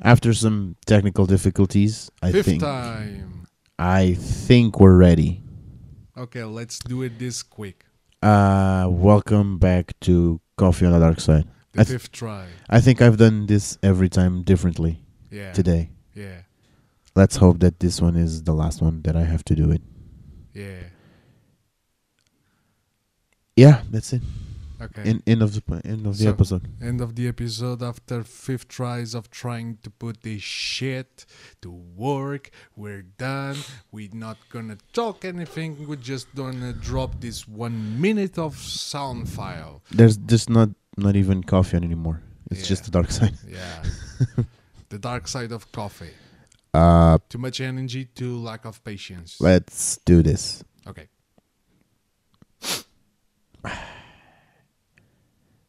[0.00, 3.46] After some technical difficulties, I Fifth think time.
[3.78, 5.42] I think we're ready.
[6.16, 7.84] Okay, let's do it this quick.
[8.22, 11.44] Uh, welcome back to Coffee on the Dark Side.
[11.72, 12.46] The I th- fifth try.
[12.68, 15.00] I think I've done this every time differently
[15.30, 15.52] Yeah.
[15.52, 15.90] today.
[16.14, 16.42] Yeah.
[17.14, 19.82] Let's hope that this one is the last one that I have to do it.
[20.54, 20.82] Yeah.
[23.56, 24.22] Yeah, that's it.
[24.80, 25.10] Okay.
[25.10, 26.68] In end of the end of the So- episode.
[26.80, 31.26] End of the episode after fifth tries of trying to put this shit
[31.62, 32.50] to work.
[32.76, 33.56] We're done.
[33.90, 35.86] We're not gonna talk anything.
[35.88, 39.82] We're just gonna drop this one minute of sound file.
[39.90, 42.22] There's just not not even coffee anymore.
[42.50, 43.34] It's just the dark side.
[43.46, 43.82] Yeah.
[44.88, 46.14] the dark side of coffee.
[46.72, 49.40] Uh, Too much energy, too lack of patience.
[49.40, 50.62] let's do this.
[50.86, 51.08] Okay.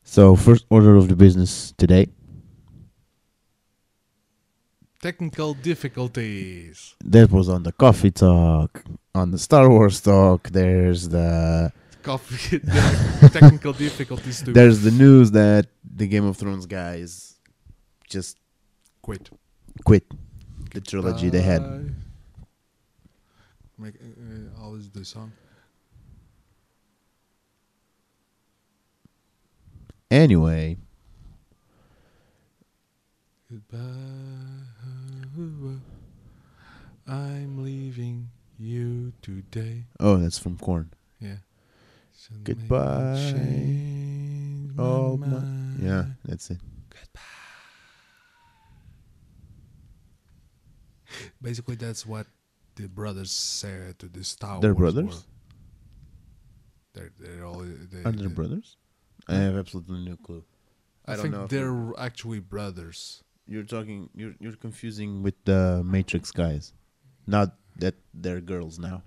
[0.10, 2.08] So first order of the business today.
[5.00, 6.96] Technical difficulties.
[7.06, 8.84] That was on the coffee talk.
[9.14, 12.60] On the Star Wars talk, there's the Coffee.
[13.40, 14.52] technical difficulties too.
[14.52, 17.36] there's the news that the Game of Thrones guys
[18.10, 18.36] just
[19.04, 19.30] Quit.
[19.86, 20.06] quit
[20.74, 21.62] the trilogy they had.
[21.62, 21.94] Bye.
[23.78, 25.32] Make uh, always the song.
[30.12, 30.78] Anyway,
[33.52, 33.80] Goodbye.
[37.08, 39.86] I'm leaving you today.
[40.00, 40.92] oh, that's from Corn.
[41.20, 41.38] Yeah.
[42.12, 43.32] So Goodbye.
[43.34, 45.42] change my Oh, my,
[45.84, 46.58] yeah, that's it.
[51.42, 52.28] Basically, that's what
[52.76, 54.94] the brothers said to the Star They're Wars.
[54.94, 55.06] brothers?
[55.10, 55.24] world.
[56.94, 57.60] They're, they're all.
[57.60, 58.76] They, Are they- brothers?
[59.30, 60.44] I have absolutely no clue.
[61.06, 63.24] I, I don't think know they're actually brothers.
[63.48, 64.10] You're talking.
[64.16, 66.74] You're you're confusing with the Matrix guys.
[67.28, 69.04] Not that they're girls now.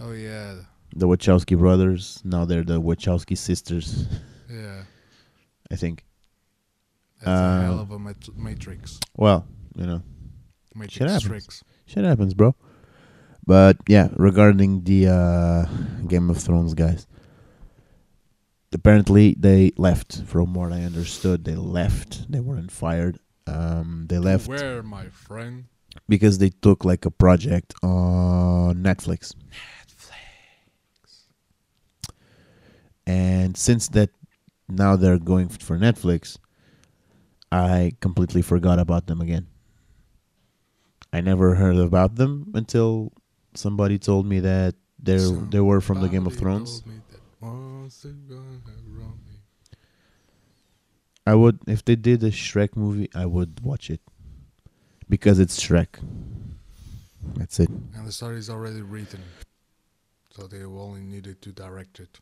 [0.00, 0.56] Oh yeah,
[0.94, 2.20] The Wachowski brothers.
[2.24, 4.06] Now they're the Wachowski sisters.
[4.50, 4.82] yeah.
[5.70, 6.04] I think.
[7.22, 9.00] That's a hell Uh, of a mat- matrix.
[9.16, 10.02] Well, you know,
[10.74, 11.22] Matrix happens.
[11.24, 11.64] tricks.
[11.86, 12.54] shit happens, bro.
[13.46, 15.66] But yeah, regarding the uh,
[16.06, 17.06] Game of Thrones guys,
[18.74, 20.22] apparently they left.
[20.26, 22.30] From what I understood, they left.
[22.30, 23.18] They weren't fired.
[23.46, 25.64] Um, they left Where, my friend?
[26.08, 29.34] because they took like a project on Netflix.
[29.86, 30.10] Netflix.
[33.06, 34.10] And since that,
[34.68, 36.38] now they're going for Netflix.
[37.52, 39.46] I completely forgot about them again.
[41.12, 43.12] I never heard about them until
[43.54, 45.18] somebody told me that they
[45.50, 46.82] they were from the Game of Thrones.
[47.44, 49.38] Told me that once they're gonna wrong me.
[51.26, 54.00] I would if they did a Shrek movie, I would watch it
[55.08, 56.00] because it's Shrek.
[57.36, 57.68] That's it.
[57.70, 59.20] And the story is already written,
[60.30, 62.20] so they only needed to direct it.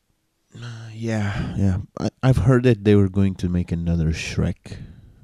[0.54, 1.78] Uh, yeah, yeah.
[1.98, 4.76] I, I've heard that they were going to make another Shrek,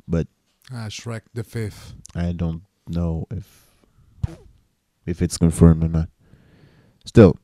[0.08, 0.26] but
[0.72, 1.94] Ah, Shrek the Fifth.
[2.14, 3.66] I don't know if
[5.06, 6.08] if it's confirmed or not.
[7.04, 7.36] Still,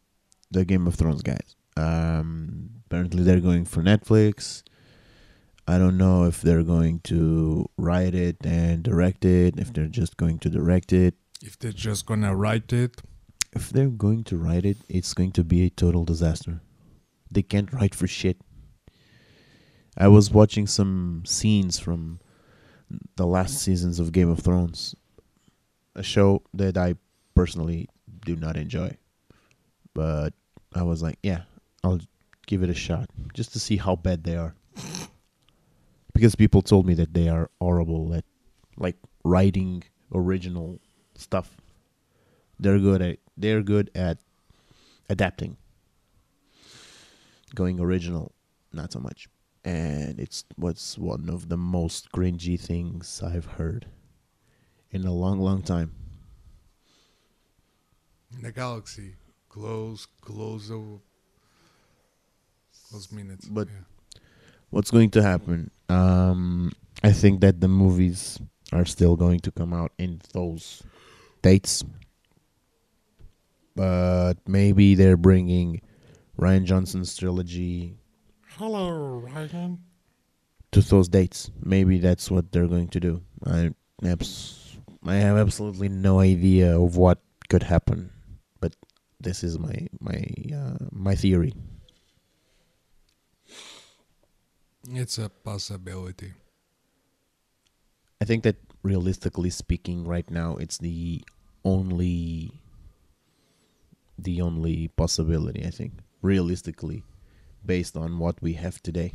[0.50, 1.56] the Game of Thrones guys.
[1.76, 4.62] Um, apparently they're going for Netflix.
[5.66, 9.58] I don't know if they're going to write it and direct it.
[9.58, 11.14] If they're just going to direct it.
[11.42, 13.00] If they're just gonna write it,
[13.52, 16.60] If they're going to write it, it's going to be a total disaster.
[17.30, 18.38] They can't write for shit.
[19.96, 22.18] I was watching some scenes from
[23.16, 24.94] the last seasons of Game of Thrones,
[25.94, 26.96] a show that I
[27.34, 27.88] personally
[28.26, 28.96] do not enjoy.
[29.94, 30.34] But
[30.74, 31.42] I was like, yeah,
[31.84, 32.00] I'll
[32.47, 34.55] give it a shot just to see how bad they are.
[36.15, 38.25] Because people told me that they are horrible at
[38.77, 40.81] like writing original
[41.15, 41.56] stuff.
[42.59, 44.19] They're good at they're good at
[45.11, 45.59] adapting.
[47.55, 48.33] Going original,
[48.72, 49.28] not so much.
[49.65, 53.87] And it's what's one of the most cringy things I've heard
[54.91, 55.92] in a long, long time.
[58.42, 59.16] the galaxy,
[59.48, 61.03] glows glows o-
[62.94, 63.46] close minutes.
[63.48, 64.20] But- yeah.
[64.70, 65.70] What's going to happen?
[65.88, 68.38] Um, I think that the movies
[68.72, 70.82] are still going to come out in those
[71.42, 71.84] dates,
[73.76, 75.80] but maybe they're bringing
[76.38, 77.94] Rian Johnson's trilogy
[78.58, 79.78] hello, Ryan.
[80.72, 81.50] to those dates.
[81.62, 83.22] Maybe that's what they're going to do.
[83.46, 83.70] I
[84.04, 87.18] abs- I have absolutely no idea of what
[87.48, 88.10] could happen,
[88.60, 88.74] but
[89.20, 90.24] this is my my
[90.54, 91.54] uh, my theory.
[94.91, 96.33] It's a possibility.
[98.21, 101.25] I think that realistically speaking, right now, it's the
[101.65, 102.53] only
[104.19, 105.65] the only possibility.
[105.65, 105.92] I think
[106.22, 107.03] realistically,
[107.65, 109.15] based on what we have today.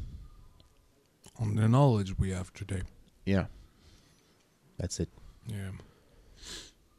[1.40, 2.82] On the knowledge we have today.
[3.26, 3.46] Yeah,
[4.78, 5.10] that's it.
[5.48, 5.72] Yeah.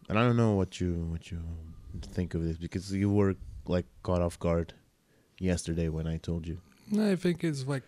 [0.08, 1.40] And I don't know what you what you
[2.02, 3.34] think of this because you were
[3.66, 4.74] like caught off guard
[5.38, 6.60] yesterday when I told you.
[6.98, 7.84] I think it's like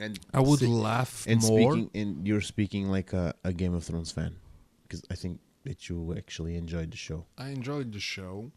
[0.00, 1.72] And I would si- laugh and more.
[1.74, 4.36] speaking and you're speaking like a, a Game of Thrones fan
[4.82, 7.26] because I think that you actually enjoyed the show.
[7.36, 8.50] I enjoyed the show.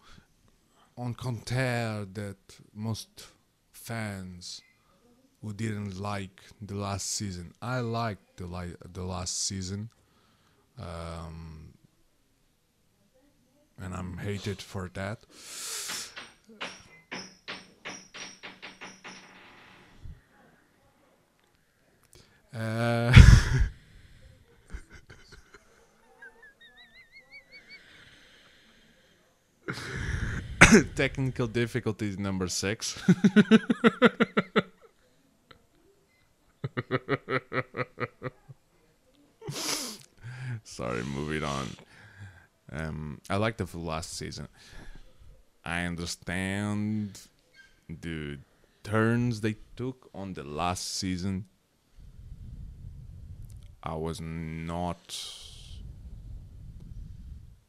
[0.97, 2.37] On compare that
[2.73, 3.25] most
[3.71, 4.61] fans
[5.41, 9.89] who didn't like the last season, I liked the li- the last season,
[10.79, 11.73] um,
[13.81, 15.25] and I'm hated for that.
[22.55, 23.11] Uh,
[30.95, 33.01] technical difficulties number six.
[40.63, 41.67] Sorry, moving on.
[42.71, 44.47] Um, I liked the last season.
[45.65, 47.19] I understand
[47.87, 48.39] the
[48.83, 51.45] turns they took on the last season.
[53.83, 55.17] I was not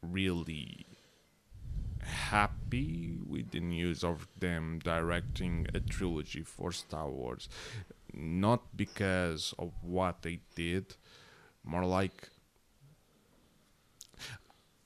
[0.01, 0.85] really
[2.01, 7.49] happy with the news of them directing a trilogy for Star Wars.
[8.13, 10.95] Not because of what they did,
[11.65, 12.29] more like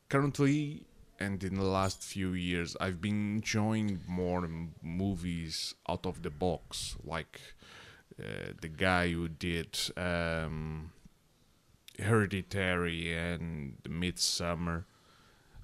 [0.10, 0.88] currently
[1.20, 4.50] and in the last few years, I've been enjoying more
[4.82, 7.42] movies out of the box, like
[8.18, 10.92] uh, the guy who did um,
[12.02, 14.86] Hereditary and Midsommar.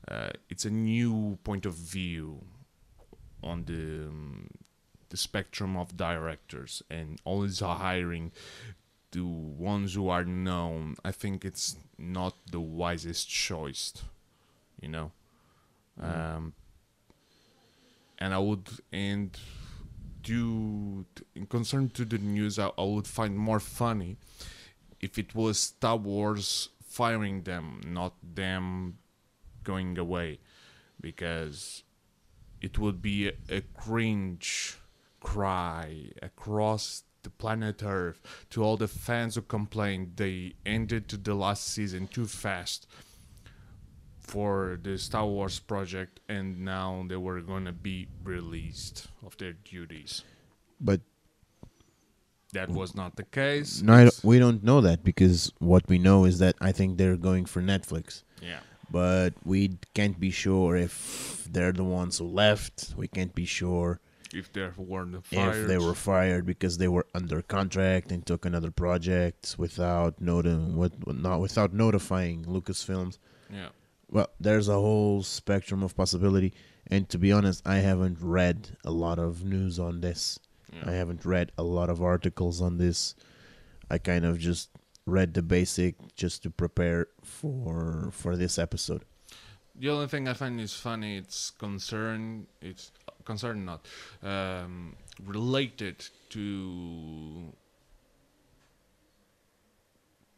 [0.08, 2.44] Uh, it's a new point of view
[3.44, 4.50] on the um,
[5.10, 8.32] the spectrum of directors, and always hiring
[9.12, 10.96] the ones who are known.
[11.04, 13.94] I think it's not the wisest choice,
[14.82, 15.12] you know.
[16.02, 16.54] Um,
[18.20, 19.38] and I would and
[20.22, 24.18] due to, in concern to the news, I, I would find more funny
[25.06, 28.98] if it was Star Wars firing them, not them
[29.64, 30.40] going away,
[31.00, 31.84] because
[32.60, 34.80] it would be a, a cringe
[35.20, 38.20] cry across the planet Earth
[38.50, 42.88] to all the fans who complained they ended to the last season too fast
[44.20, 50.24] for the Star Wars project and now they were gonna be released of their duties.
[50.80, 51.02] But
[52.56, 52.76] That mm.
[52.82, 53.82] was not the case.
[53.82, 57.18] no, don't- we don't know that because what we know is that I think they're
[57.30, 58.24] going for Netflix.
[58.42, 58.62] yeah.
[59.02, 59.62] But we
[59.98, 60.98] can't be sure if
[61.54, 62.94] they're the ones who left.
[62.96, 64.00] We can't be sure
[64.42, 65.56] If they weren't fired.
[65.56, 70.54] if they were fired because they were under contract and took another project without noti-
[70.82, 73.18] with, not without notifying Lucasfilms.
[73.52, 73.70] Yeah.
[74.16, 76.54] Well, there's a whole spectrum of possibility,
[76.88, 80.40] and to be honest, I haven't read a lot of news on this.
[80.74, 80.84] Yeah.
[80.90, 83.16] I haven't read a lot of articles on this.
[83.90, 84.70] I kind of just
[85.06, 89.04] read the basic just to prepare for for this episode.
[89.78, 92.92] The only thing I find is funny, it's concern, it's
[93.26, 93.86] concern not
[94.24, 97.52] um, related to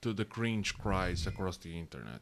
[0.02, 2.22] to the cringe cries across the internet.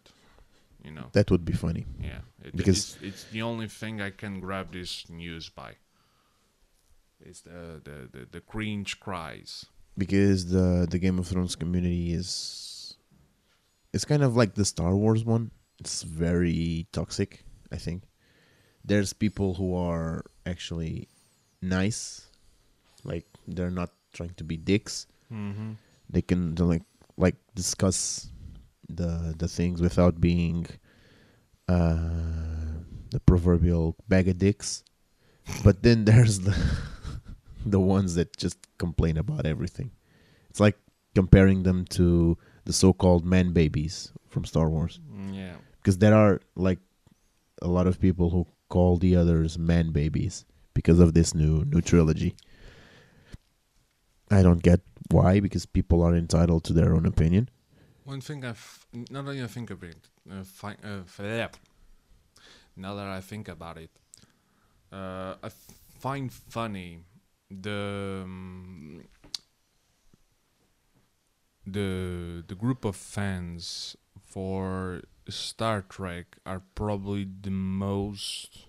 [0.84, 1.86] You know, That would be funny.
[2.00, 5.76] yeah, it, Because- it's, it's the only thing I can grab this news by.
[7.20, 9.66] It's the the, the, the cringe cries.
[9.98, 12.98] because the the Game of Thrones community is
[13.94, 15.52] it's kind of like the Star Wars one.
[15.80, 18.04] It's very toxic, I think.
[18.84, 21.08] There's people who are actually
[21.62, 22.28] nice,
[23.04, 25.08] like they're not trying to be dicks.
[25.32, 25.74] Mm-hmm.
[26.10, 26.84] They can like
[27.18, 28.30] like discuss
[28.88, 30.68] the the things without being
[31.68, 34.84] uh, the proverbial bag of dicks.
[35.64, 36.56] But then there's the
[37.66, 39.92] the ones that just complain about everything.
[40.50, 40.78] It's like
[41.16, 45.00] comparing them to the so-called man babies from Star Wars,
[45.32, 45.56] Yeah.
[45.82, 46.80] because there are like
[47.62, 51.82] a lot of people who call the others man babies because of this new new
[51.82, 52.36] trilogy.
[54.32, 54.82] I don't get
[55.12, 57.50] why, because people are entitled to their own opinion.
[58.06, 59.98] One thing I f- now that I think of it,
[60.30, 61.48] uh, fi- uh,
[62.76, 63.90] now that I think about it,
[64.92, 65.50] uh, I
[66.00, 67.00] find funny
[67.62, 69.04] the um,
[71.66, 78.68] the the group of fans for Star Trek are probably the most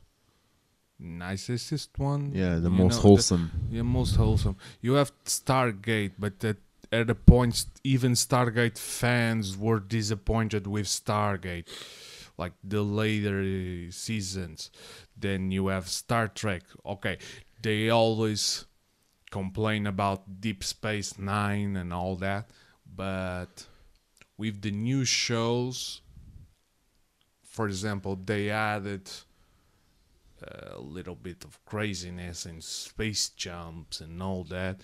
[0.98, 2.32] nicest one.
[2.34, 3.50] Yeah, the most know, wholesome.
[3.70, 4.56] Yeah, most wholesome.
[4.80, 6.56] You have Stargate, but at,
[6.90, 11.68] at the point, even Stargate fans were disappointed with Stargate,
[12.38, 14.70] like the later seasons.
[15.16, 16.62] Then you have Star Trek.
[16.84, 17.18] Okay,
[17.60, 18.64] they always
[19.30, 22.50] complain about Deep Space Nine and all that,
[22.94, 23.66] but
[24.38, 26.00] with the new shows,
[27.44, 29.10] for example, they added
[30.42, 34.80] a little bit of craziness and space jumps and all that.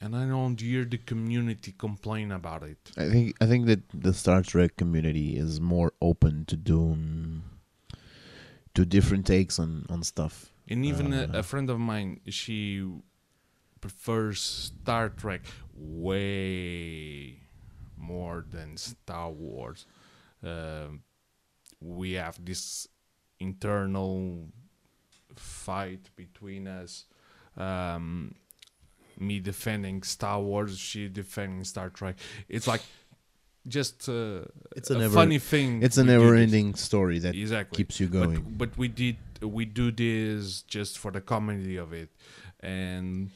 [0.00, 2.78] And I don't hear the community complain about it.
[2.96, 7.42] I think I think that the Star Trek community is more open to doing
[8.74, 10.52] to different takes on on stuff.
[10.68, 11.38] And even a, Uh.
[11.38, 12.84] a friend of mine, she
[13.90, 15.42] prefers Star Trek
[15.74, 17.40] way
[17.96, 19.86] more than Star Wars.
[20.42, 21.02] Um
[21.80, 22.88] we have this
[23.38, 24.48] internal
[25.36, 27.04] fight between us.
[27.56, 28.34] Um,
[29.18, 32.16] me defending Star Wars, she defending Star Trek.
[32.48, 32.80] It's like
[33.68, 34.40] just uh,
[34.74, 35.82] It's a a never- funny thing.
[35.82, 36.22] It's a we do this.
[36.22, 38.40] never-ending story that exactly keeps you going.
[38.40, 42.08] but, but we did we do this just for the comedy of it
[42.60, 43.30] and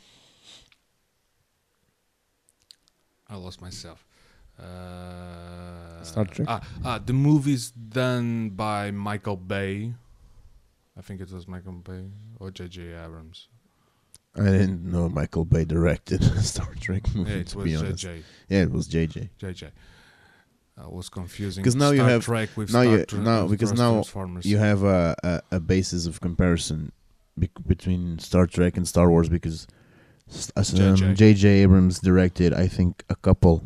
[3.30, 4.04] i lost myself
[4.58, 6.46] uh, Star Trek?
[6.50, 9.92] ah, ah, the movies done by michael bay
[10.98, 12.04] i think it was michael bay
[12.38, 13.48] or jj abrams
[14.36, 17.32] I didn't know Michael Bay directed a Star Trek movie.
[17.32, 19.28] yeah, it to was be honest, jj yeah, it was JJ.
[19.40, 19.70] jj
[20.78, 23.72] I was confusing 'Cause now you have- Trek with now Star you- Tra- now- because
[23.72, 24.04] now
[24.42, 26.92] You have a, a, a basis of comparison
[27.36, 29.66] bec- between Star Trek and Star Wars because
[30.56, 31.16] um, JJ.
[31.16, 31.48] J.J.
[31.62, 33.64] Abrams directed, I think, a couple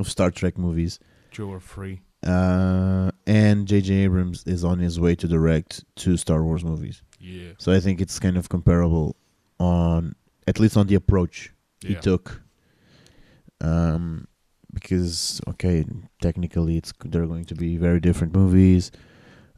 [0.00, 0.98] of Star Trek movies.
[1.30, 3.94] two or three Uh, and J.J.
[4.06, 7.02] Abrams is on his way to direct two Star Wars movies.
[7.20, 9.16] yeah So I think it's kind of comparable
[9.60, 10.14] on,
[10.46, 11.52] at least on the approach
[11.86, 12.42] he yeah took.
[13.60, 14.26] Um,
[14.72, 15.84] because okay,
[16.22, 18.90] technically it's they're going to be very different movies.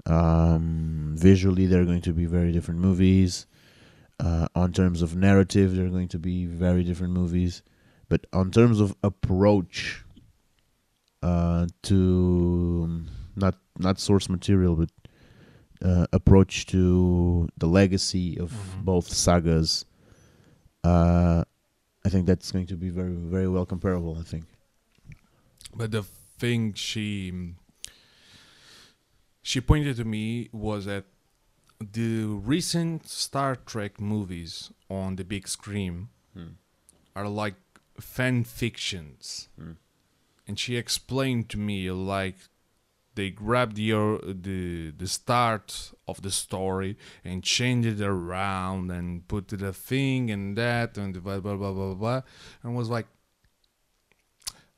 [0.07, 3.47] Um, visually, they're going to be very different movies.
[4.21, 7.63] Uh, on terms of narrative, they're going to be very different movies.
[8.11, 10.05] But on terms of approach,
[11.23, 14.91] uh, to um, not not source material, but
[15.83, 18.85] uh, approach to the legacy of Mhm.
[18.85, 19.85] both sagas,
[20.85, 21.45] uh,
[22.05, 24.19] I think that's going to be very very well comparable.
[24.19, 24.45] I think.
[25.75, 27.55] But the thing she
[29.43, 31.05] she pointed to me was that
[31.81, 36.09] the recent Star Trek movies on the big screen
[37.17, 37.55] are like
[37.99, 39.49] fan fictions.
[39.59, 39.73] Hmm.
[40.47, 42.37] And she explained to me like
[43.15, 49.53] they grabbed the the the start of the story and changed it around and put
[49.53, 52.23] a thing and that and blah blah blah blah blah
[52.63, 53.07] and was like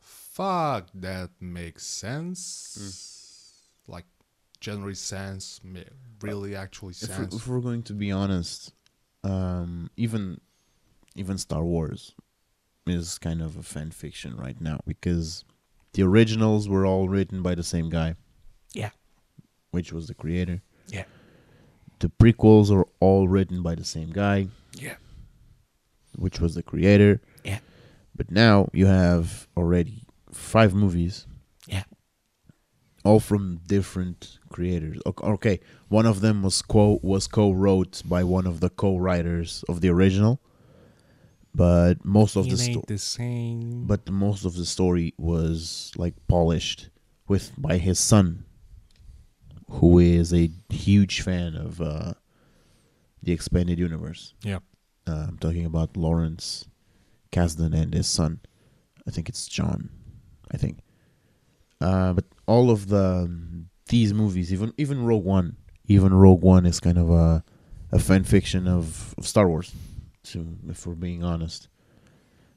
[0.00, 4.06] fuck that makes sense like
[4.62, 5.60] generally sense
[6.22, 8.72] really actually If we're, sense if we're going to be honest,
[9.24, 10.40] um, even
[11.14, 12.14] even Star Wars
[12.86, 15.44] is kind of a fan fiction right now because
[15.92, 18.14] the originals were all written by the same guy.
[18.72, 18.90] Yeah.
[19.72, 20.62] Which was the creator.
[20.88, 21.04] Yeah.
[21.98, 24.96] The prequels are all written by the same guy, yeah
[26.16, 27.20] which was the creator.
[27.44, 27.58] Yeah.
[28.14, 31.26] But now you have already five movies.
[33.04, 34.98] All from different creators.
[35.06, 39.80] Ok- Okay, one of them was co was co-wrote by one of the co-writers of
[39.80, 40.40] the original,
[41.54, 45.90] but most of the it sto- ain't the same but most of the story was
[45.96, 46.90] like polished
[47.28, 48.44] with by his son,
[49.68, 52.12] who is a huge fan of uh,
[53.22, 54.34] the expanded universe.
[54.44, 54.58] yeah
[55.06, 56.68] Uh, I'm talking about Lawrence
[57.32, 58.38] Kasdan and his son.
[59.06, 59.90] I think it's Jon.
[60.54, 60.78] I think.
[61.80, 65.56] Uh, but all of the um, these movies, even even Rogue One,
[65.86, 67.44] even Rogue One is kind of a
[67.90, 69.72] a fan fiction of, of Star Wars.
[70.24, 71.68] To if we're being honest,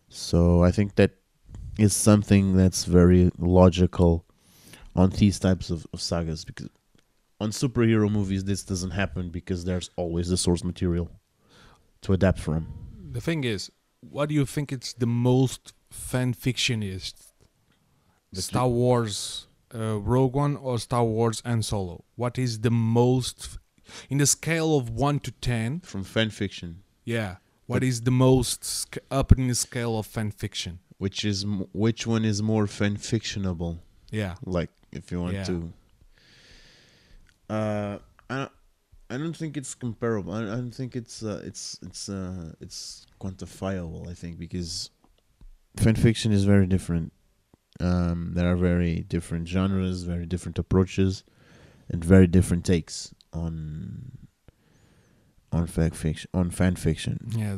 [0.09, 1.11] so I think that
[1.79, 4.25] is something that's very logical
[4.95, 6.69] on these types of, of sagas because
[7.41, 11.09] on superhero movies this doesn't happen because there's always the source material
[12.01, 12.67] to adapt from.
[13.11, 17.15] the thing is what do you think it's the most fan fictionist
[18.31, 23.57] The star wars uh, rogue one or star wars and solo what is the most
[24.09, 27.35] in the scale of 1 to 10 From fan fiction, yeah
[27.67, 31.67] what is the most sc- up in the scale of fan fiction which is m-
[31.73, 33.79] which one is more fan fictionable?
[34.11, 34.35] Yeah.
[34.45, 35.43] Like if you want Yeah.
[35.51, 35.73] to.
[37.49, 37.97] Uh,
[38.29, 38.51] I don't,
[39.09, 40.33] I don't think it's comparable.
[40.33, 44.07] I, I don't think it's uh, it's it's uh, it's quantifiable.
[44.09, 44.89] I think because
[45.77, 47.11] fan fiction is very different.
[47.79, 51.23] Um, there are very different genres, very different approaches,
[51.89, 54.11] and very different takes on
[55.51, 56.29] on fan fiction.
[56.33, 57.55] On fan fiction, Yeah.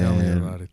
[0.00, 0.70] Tell me about it.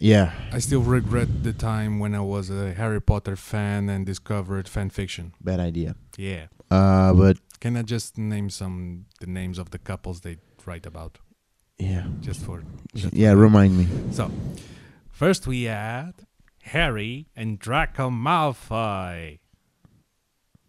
[0.00, 4.68] yeah, I still regret the time when I was a Harry Potter fan and discovered
[4.68, 5.32] fan fiction.
[5.40, 5.94] bad idea.
[6.16, 6.46] Yeah.
[6.70, 11.18] Uh, but Can I just name some the names of the couples they write about?
[11.78, 12.62] yeah, Just for
[12.94, 13.32] just yeah.
[13.32, 13.86] for- Remind me.
[14.12, 14.30] So,
[15.10, 16.12] first we had
[16.70, 19.38] Harry and Draco Malfoy.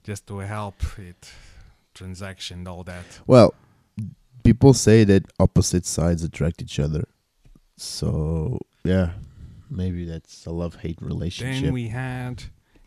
[0.04, 1.32] Just to help it
[1.94, 3.06] transaction and all that.
[3.28, 3.54] Well,
[4.44, 7.08] people say that opposite sides attract each other.
[7.78, 9.12] So, yeah,
[9.70, 11.66] maybe that's a love hate relationship.
[11.66, 12.44] Then we had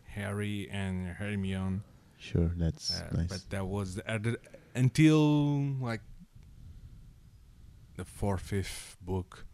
[0.09, 1.83] Harry and Hermione.
[2.19, 3.29] sure, that's Uh, nice.
[3.29, 4.39] But that was the-
[4.75, 6.01] until like
[7.97, 9.47] the fourth, fifth book.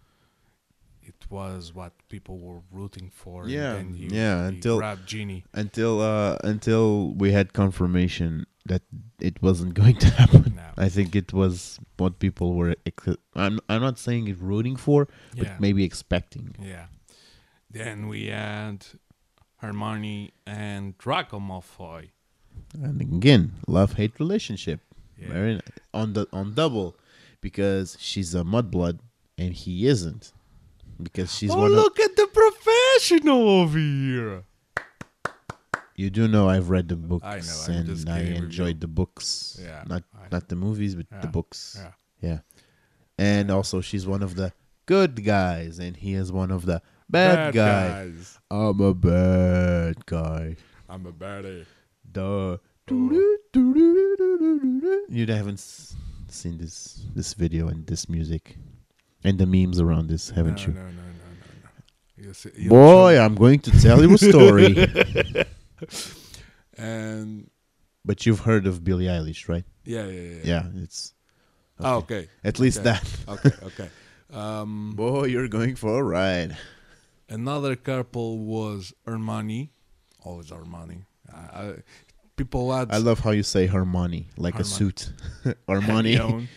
[1.31, 3.49] Was what people were rooting for.
[3.49, 5.45] Yeah, yeah, until- grabbed Ginny.
[5.55, 8.83] until uh, until we had confirmation that
[9.21, 10.55] it wasn't going to happen.
[10.57, 10.63] No.
[10.77, 12.75] I think it was what people were.
[12.85, 15.07] Ex- I'm I'm not saying it rooting for,
[15.37, 16.55] but Yeah, maybe expecting.
[16.61, 16.87] yeah.
[17.71, 18.85] Then we had
[19.59, 22.11] Hermione and Draco Malfoy.
[22.75, 24.81] And again, love hate relationship.
[25.17, 25.29] Yeah.
[25.29, 25.61] Very
[25.95, 26.97] on the on double,
[27.41, 28.99] because she's a mudblood
[29.39, 30.33] and he isn't.
[31.03, 34.45] Because she's oh, one of look at the professional over here.
[35.97, 38.81] You do know I've read the books I know, and I enjoyed you.
[38.81, 39.61] the books.
[39.61, 41.77] Yeah, Not not the movies, but the books.
[41.79, 41.93] Yeah.
[42.21, 42.39] Yeah.
[43.19, 44.53] And also she's one of the
[44.87, 47.89] good guys and he is one of the bad, guy.
[47.89, 48.39] guys.
[48.51, 50.57] I'm a bad guy.
[50.89, 51.67] I'm a baddie.
[52.11, 52.57] Duh.
[55.09, 55.61] You haven't
[56.29, 58.57] seen this this video and this music
[59.25, 60.73] and the memes around this, haven't no, you?
[60.73, 62.27] No, no, no, no, no.
[62.27, 64.77] You see, you Boy, I'm going to tell you a story.
[66.77, 67.51] and
[68.05, 69.65] but you've heard of Billie Eilish, right?
[69.85, 70.41] yeah, yeah, yeah.
[70.45, 71.15] Yeah, it's
[71.83, 72.29] Oh, okay.
[72.45, 72.85] at least Okay.
[72.91, 73.17] that.
[73.29, 73.89] Okay, okay.
[74.33, 76.57] Um, Boy, you're going for a ride.
[77.29, 79.71] another couple was Armani.
[80.23, 81.05] Always Armani.
[81.33, 81.75] I, I,
[82.37, 84.71] people had I love how you say Hermione, like a Hermione.
[84.71, 85.13] suit.
[85.67, 86.49] Armani.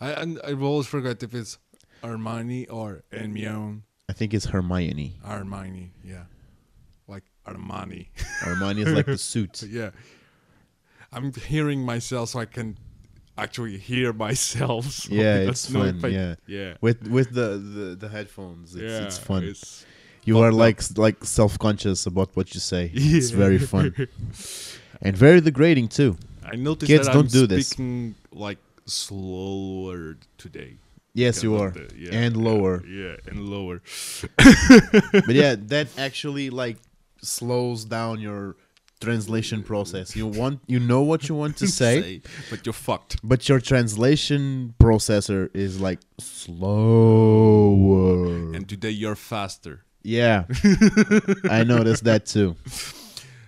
[0.00, 1.58] I and I always forget if it's
[2.02, 3.82] Armani or Hermione.
[4.08, 5.14] I think it's Hermione.
[5.24, 6.24] Armani, yeah,
[7.08, 8.08] like Armani.
[8.42, 9.62] Armani is like the suit.
[9.62, 9.90] yeah,
[11.12, 12.76] I'm hearing myself, so I can
[13.38, 14.84] actually hear myself.
[14.90, 16.00] so Yeah, it's fun.
[16.04, 19.04] I- yeah, yeah, with with the the, the headphones, it's, yeah.
[19.06, 19.44] it's fun.
[19.44, 19.84] It's,
[20.24, 22.90] you are like like self conscious about what you say.
[22.94, 23.94] It's very fun
[25.00, 26.16] and very degrading too.
[26.44, 27.74] I noticed Kids that don't I'm do this.
[28.32, 30.78] like slower today.
[31.14, 32.84] Yes, you are, the- yeah, and yeah, lower.
[32.86, 33.80] Yeah, and lower.
[34.36, 36.76] but yeah, that actually like
[37.22, 38.56] slows down your
[39.00, 40.14] translation process.
[40.14, 42.20] You want you know what you want to say,
[42.50, 43.16] but you're fucked.
[43.24, 46.00] but your translation processor is like
[47.26, 48.54] slower.
[48.54, 49.84] And today you're faster.
[50.02, 50.44] yeah,
[51.50, 52.56] I noticed that too.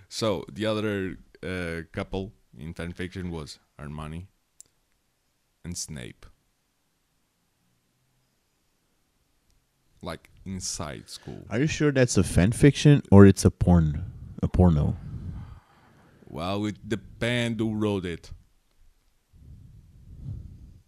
[0.09, 4.27] So the other uh, couple in fan fiction was Armani
[5.69, 6.25] and Snape.
[10.01, 11.45] Like inside school.
[11.51, 14.05] Are you sure that's a fan fiction or it's a porn,
[14.43, 14.97] a porno?
[16.27, 18.31] Well, it depends who wrote it.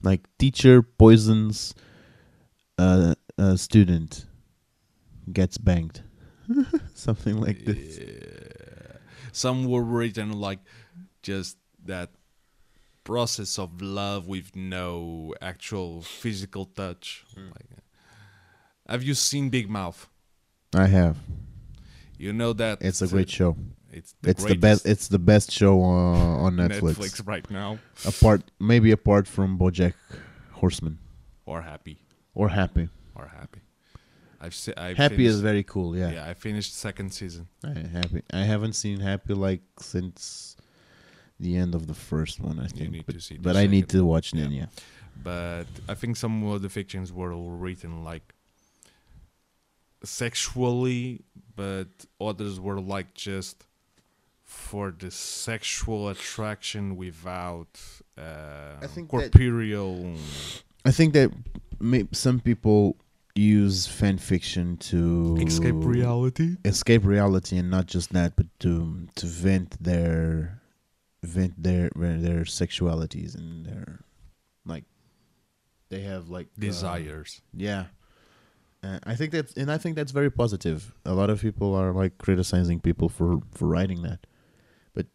[0.03, 1.75] Like teacher poisons
[2.79, 4.25] a, a student,
[5.31, 6.03] gets banged,
[6.95, 7.99] something like this.
[7.99, 8.97] Yeah.
[9.33, 10.61] Some were written like
[11.23, 12.11] just that
[13.05, 17.25] process of love with no actual physical touch.
[17.35, 17.47] Hmm.
[17.47, 20.09] Like, uh, have you seen Big Mouth?
[20.75, 21.17] I have.
[22.19, 23.57] You know that It's a great show.
[23.93, 24.87] It's the, It's the best.
[24.87, 26.95] It's the best show on, on Netflix.
[26.95, 27.79] Netflix right now.
[28.07, 29.95] Apart, maybe apart from BoJack
[30.53, 30.99] Horseman
[31.47, 31.99] Or happy,
[32.35, 32.89] or Happy.
[33.17, 33.61] or happy.
[34.41, 35.97] I've se- I've Happy is very cool.
[35.97, 36.11] Yeah.
[36.13, 36.27] yeah.
[36.29, 37.49] I finished second season.
[37.65, 38.23] I, happy.
[38.33, 40.57] I haven't seen Happy like since
[41.41, 42.59] the end of the first one.
[42.61, 42.91] I think.
[42.93, 44.51] need but to see but I need to watch then.
[44.53, 44.67] Yeah.
[45.23, 48.27] but I think some of the fictions were all written like
[50.05, 51.21] sexually,
[51.57, 51.89] but
[52.21, 53.67] others were like just
[54.45, 57.81] for the sexual attraction without
[58.19, 60.15] uh, I think that- corporeal.
[60.85, 61.31] I think that
[61.79, 62.97] may, some people
[63.35, 66.57] use fan fiction to Escape reality.
[66.65, 70.60] escape reality, and not just that, but to to vent their
[71.23, 74.01] vent their their sexualities and their
[74.65, 74.85] like
[75.89, 77.43] they have like uh, Desires.
[77.55, 77.87] yeah.
[78.83, 80.95] Uh, I think that's and I think that's very positive.
[81.05, 84.27] A lot of people are like criticizing people for for writing that,
[84.95, 85.07] but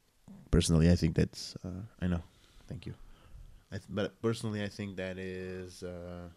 [0.52, 2.22] personally, I think that's uh, I know.
[2.68, 2.94] Thank you.
[3.72, 5.82] I th- but personally, I think that is.
[5.82, 6.30] Uh,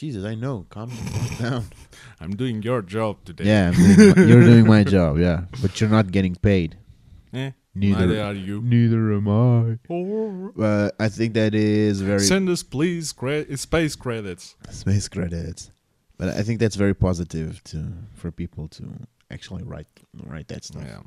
[0.00, 0.64] Jesus, I know.
[0.70, 1.64] Calm, calm down.
[2.22, 3.44] I'm doing your job today.
[3.44, 5.18] Yeah, doing my- you're doing my job.
[5.18, 6.76] Yeah, but you're not getting paid.
[7.32, 8.06] Eh, Neither.
[8.06, 8.60] neither are you.
[8.60, 9.78] Neither am I.
[9.88, 14.56] Or But I think that is very Send us, please, cre- space credits.
[14.70, 15.70] space credits.
[16.18, 17.78] But I think that's very positive to
[18.14, 18.84] for people to
[19.30, 19.86] actually write
[20.26, 20.82] write that stuff.
[20.84, 21.02] Yeah.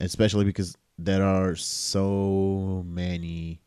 [0.00, 3.60] Especially because there are so many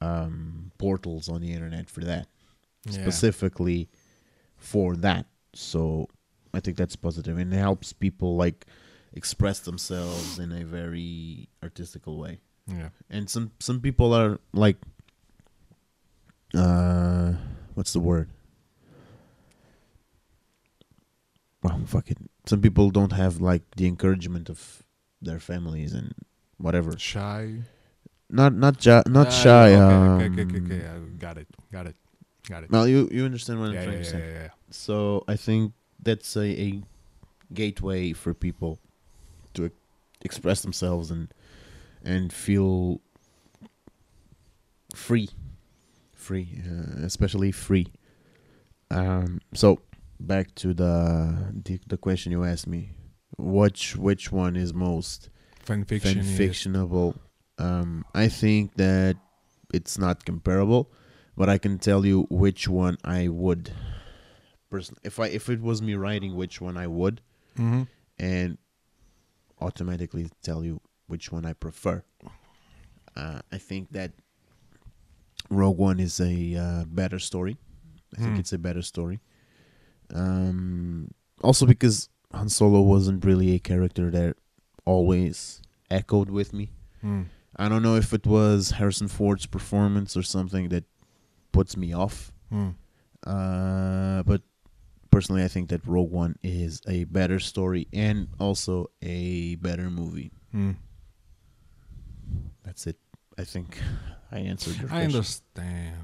[0.00, 2.28] um, portals on the internet for that,
[2.90, 3.02] Yeah.
[3.02, 3.88] specifically
[4.56, 5.26] for that.
[5.54, 6.08] So
[6.54, 8.66] I think that's positive and it helps people like
[9.12, 12.40] express themselves in a very artistical way.
[12.68, 12.90] Yeah.
[13.08, 14.76] and some some people are like
[16.52, 17.32] uh
[17.72, 18.28] what's the word
[21.62, 24.82] well fuck it some people don't have like the encouragement of
[25.20, 26.12] their families and
[26.58, 27.62] whatever Shy.
[28.30, 30.88] not not ja- not Ah, shy yeah, um, Okay, okay, okay, okay, okay.
[30.88, 31.48] I got it.
[31.72, 31.96] Got it.
[32.48, 32.70] Got it.
[32.70, 34.48] well you you understand what i'm yeah, trying to yeah, say yeah, yeah.
[34.70, 36.82] so i think that's a, a
[37.52, 38.78] gateway for people
[39.54, 39.70] to
[40.22, 41.32] express themselves and
[42.04, 43.00] and feel
[44.94, 45.28] free
[46.14, 47.86] free uh, especially free
[48.90, 49.78] um so
[50.20, 52.90] back to the, the the question you asked me
[53.36, 55.30] which which one is most
[55.60, 56.22] Fan fiction.
[56.22, 57.14] fan fictionable
[57.58, 59.16] um i think that
[59.72, 60.90] it's not comparable
[61.38, 63.70] but i can tell you which one i would
[64.70, 67.20] person if i if it was me writing which one i would
[67.56, 67.86] Mhm.
[68.18, 68.58] and
[69.60, 72.02] automatically tell you which one i prefer
[73.16, 74.12] uh, i think that
[75.50, 77.56] rogue one is a uh, better story
[78.14, 78.40] i think Hmm.
[78.40, 79.18] it's a better story
[80.14, 81.10] um
[81.42, 84.36] also because han solo wasn't really a character that
[84.84, 86.70] always echoed with me
[87.02, 87.26] Mm.
[87.56, 90.82] I don't know if it was Harrison Ford's performance or something that
[91.58, 92.30] puts me off.
[92.52, 92.74] Mm.
[93.26, 94.42] Uh, but
[95.10, 100.30] personally, I think that Rogue One is a better story and also a better movie.
[100.54, 100.76] Mm.
[102.64, 102.96] That's it.
[103.36, 103.78] I think
[104.32, 105.10] I answered your I question.
[105.16, 105.96] understand.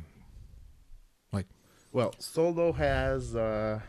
[1.32, 1.46] Like,
[1.92, 3.80] well, Solo has uh,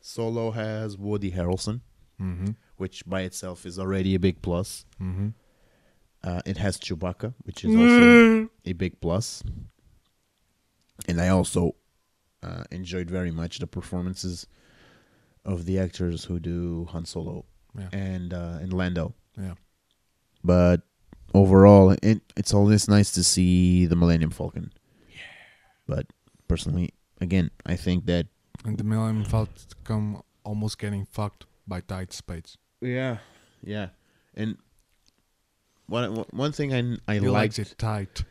[0.00, 1.80] Solo has Woody Harrelson,
[2.20, 2.50] Mm-hmm.
[2.78, 4.84] which by itself is already a big plus.
[5.00, 5.28] Mm-hmm.
[6.24, 9.44] Uh, it has Chewbacca, which is also a big plus.
[11.08, 11.74] And I also
[12.42, 14.46] uh, enjoyed very much the performances
[15.44, 17.44] of the actors who do Han Solo
[17.78, 17.88] Yeah.
[17.92, 19.14] and uh, and Lando.
[19.36, 19.54] Yeah.
[20.44, 20.82] But
[21.34, 24.72] overall, it, it's always nice to see the Millennium Falcon.
[25.10, 25.20] Yeah.
[25.86, 26.06] But
[26.48, 26.90] personally,
[27.20, 28.26] again, I think that
[28.64, 32.56] And the Millennium Falcon almost getting fucked by tight spades.
[32.80, 33.18] yeah,
[33.64, 33.88] yeah,
[34.34, 34.56] and
[35.88, 38.24] one one thing I I He liked likes it tight.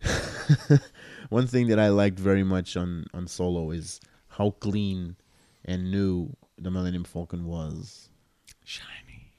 [1.30, 5.16] one thing that I liked very much on on Solo is how clean
[5.64, 8.10] and new the Millennium Falcon was.
[8.64, 9.32] Shiny.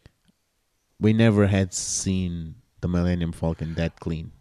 [0.99, 4.31] We never had seen the Millennium Falcon that clean,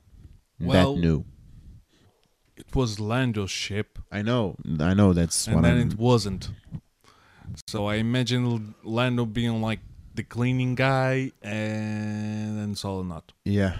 [0.58, 1.24] Well, that new.
[2.56, 5.12] It was Lando's ship, I know, I know.
[5.12, 5.88] That's and what then I'm.
[5.88, 6.50] it wasn't.
[7.66, 9.80] So I imagine Lando being like
[10.14, 13.78] the cleaning guy, and then Solo not, yeah,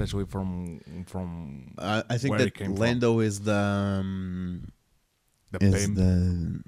[0.00, 2.76] especially from from I I think that came from.
[2.76, 4.72] Lando is the um,
[5.52, 5.96] the is pimp.
[5.96, 6.60] the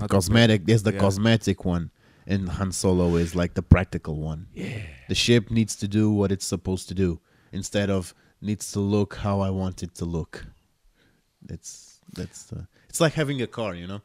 [0.00, 0.68] not the cosmetic.
[0.68, 1.00] Is the Yeah.
[1.00, 1.90] cosmetic one,
[2.26, 4.46] and Han Solo is like the practical one.
[4.54, 4.82] Yeah.
[5.08, 7.20] The ship needs to do what it's supposed to do
[7.52, 10.46] instead of needs to look how I want it to look.
[11.48, 14.00] It's that's uh, it's like having a car, you know.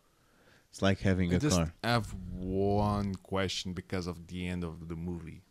[0.72, 1.74] It's like having I a just car.
[1.84, 5.42] have one question because of the end of the movie.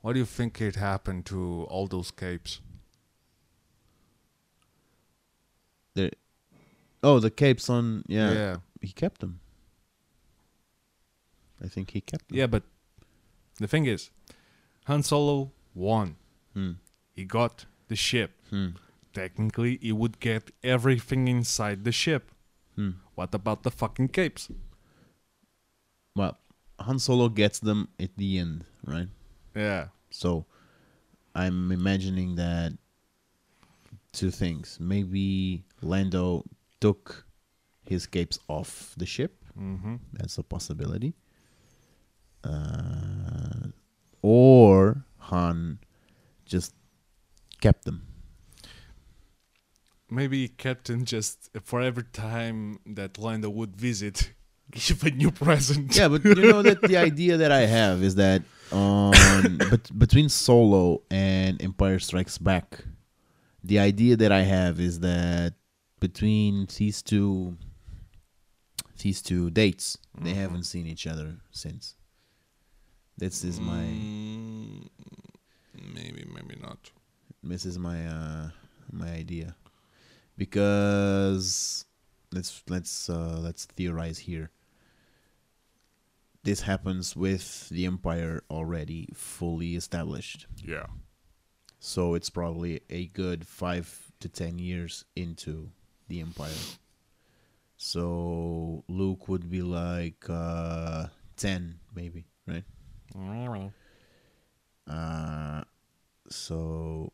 [0.00, 2.60] What do you think it happened to all those capes?
[5.94, 6.10] There,
[7.02, 9.40] oh, the capes on yeah, yeah, He kept them.
[11.62, 12.38] I think he kept them.
[12.38, 12.62] Yeah, but
[13.58, 14.10] the thing is,
[14.84, 16.16] Han Solo won.
[16.54, 16.72] Hmm.
[17.14, 18.30] He got the ship.
[18.50, 18.68] Hmm.
[19.12, 22.30] Technically, he would get everything inside the ship.
[22.76, 22.90] Hmm.
[23.16, 24.48] What about the fucking capes?
[26.14, 26.38] Well,
[26.78, 29.08] Han Solo gets them at the end, right?
[29.58, 29.88] Yeah.
[30.10, 30.46] So
[31.34, 32.72] I'm imagining that
[34.12, 34.78] two things.
[34.80, 36.44] Maybe Lando
[36.80, 37.26] took
[37.84, 39.44] his capes off the ship.
[39.58, 39.96] Mm-hmm.
[40.12, 41.14] That's a possibility.
[42.44, 43.68] Uh,
[44.22, 45.78] or Han
[46.44, 46.74] just
[47.60, 48.06] kept them.
[50.10, 54.32] Maybe Captain just for every time that Lando would visit,
[54.70, 55.94] give a new present.
[55.96, 60.28] Yeah, but you know that the idea that I have is that on but between
[60.28, 62.84] Solo and Empire Strikes Back,
[63.64, 65.54] the idea that I have is that
[66.00, 67.56] between these two
[69.02, 70.36] these two dates, they Mhm.
[70.36, 71.94] haven't seen each other since.
[73.16, 74.88] This is my Mm,
[75.94, 76.90] maybe, maybe not.
[77.42, 78.50] this is my uh
[78.92, 79.54] my idea
[80.36, 81.84] because
[82.32, 84.50] let's let's uh let's theorize here
[86.44, 90.46] this happens with the empire already fully established.
[90.64, 90.86] Yeah.
[91.80, 95.70] so it's probably a good 5 to 10 years into
[96.08, 96.50] the empire.
[97.76, 102.64] So luke would be like uh 10 maybe right?
[104.88, 105.62] Uh,
[106.30, 107.12] so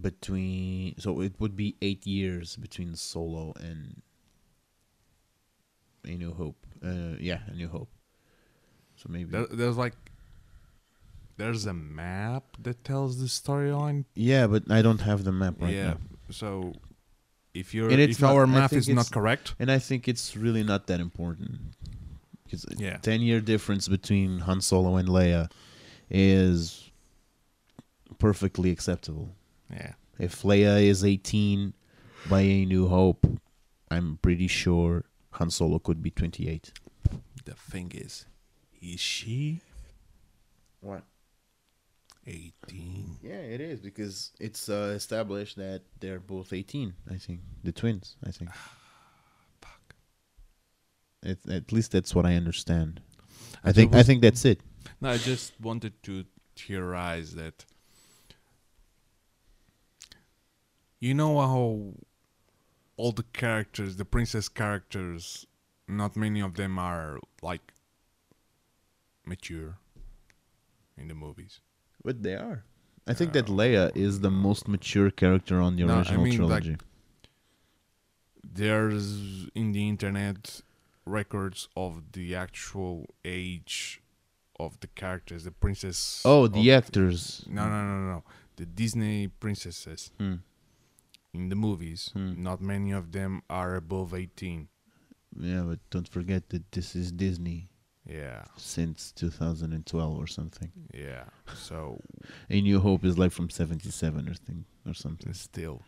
[0.00, 4.02] between so it would be eight years between Solo and
[6.04, 6.66] A New Hope.
[6.84, 7.90] Uh, yeah, A New Hope.
[8.96, 9.94] So maybe There, there's like,
[11.36, 14.04] there's a map that tells the storyline.
[14.14, 15.76] yeah, but I don't have the map right now.
[15.76, 15.84] yeah.
[15.88, 15.98] now,
[16.30, 16.74] So,
[17.54, 20.86] if your if not- our math is not correct, and I think it's really not
[20.88, 21.74] that important
[22.44, 22.98] because Yeah.
[22.98, 25.50] ten year difference between Han Solo and Leia
[26.10, 26.90] is
[28.18, 29.34] perfectly acceptable.
[29.70, 29.94] yeah.
[30.18, 31.72] If Leia is 18
[32.28, 33.26] by A New Hope,
[33.90, 36.72] I'm pretty sure Han Solo could be 28.
[37.44, 38.26] The thing is,
[38.80, 39.60] is she
[40.80, 41.04] What?
[42.26, 43.18] 18?
[43.22, 47.40] Yeah, it is because it's uh, established that they're both 18, I think.
[47.64, 48.50] The twins, I think.
[49.60, 49.94] Fuck.
[51.22, 53.00] It, at least that's what I understand.
[53.64, 54.60] I I think I think that's it.
[55.00, 56.24] No, I just wanted to
[56.56, 57.64] theorize that.
[61.00, 61.94] You know how
[63.02, 65.46] all the characters, the princess characters,
[65.88, 67.18] not many of them are
[67.50, 67.64] like
[69.26, 69.70] mature
[70.96, 71.54] in the movies.
[72.04, 72.58] But they are.
[73.10, 76.38] I think that Leia is the most mature character on the No, I original mean,
[76.48, 76.76] like, trilogy.
[78.44, 80.60] There's in the internet
[81.04, 84.00] records of the actual age
[84.60, 86.22] of the characters, the princess.
[86.24, 87.44] oh, the actors.
[87.48, 88.24] No, no, no, no.
[88.56, 90.36] The Disney princesses Hmm.
[91.34, 92.42] In the movies, Hmm.
[92.42, 94.68] not many of them are above 18.
[95.38, 97.70] Yeah, but don't forget that this is Disney
[98.06, 100.70] Yeah, since 2012 or something.
[100.92, 101.24] yeah.
[101.54, 102.00] So
[102.50, 105.32] A New Hope is like from 77 or thing or something.
[105.34, 105.82] still,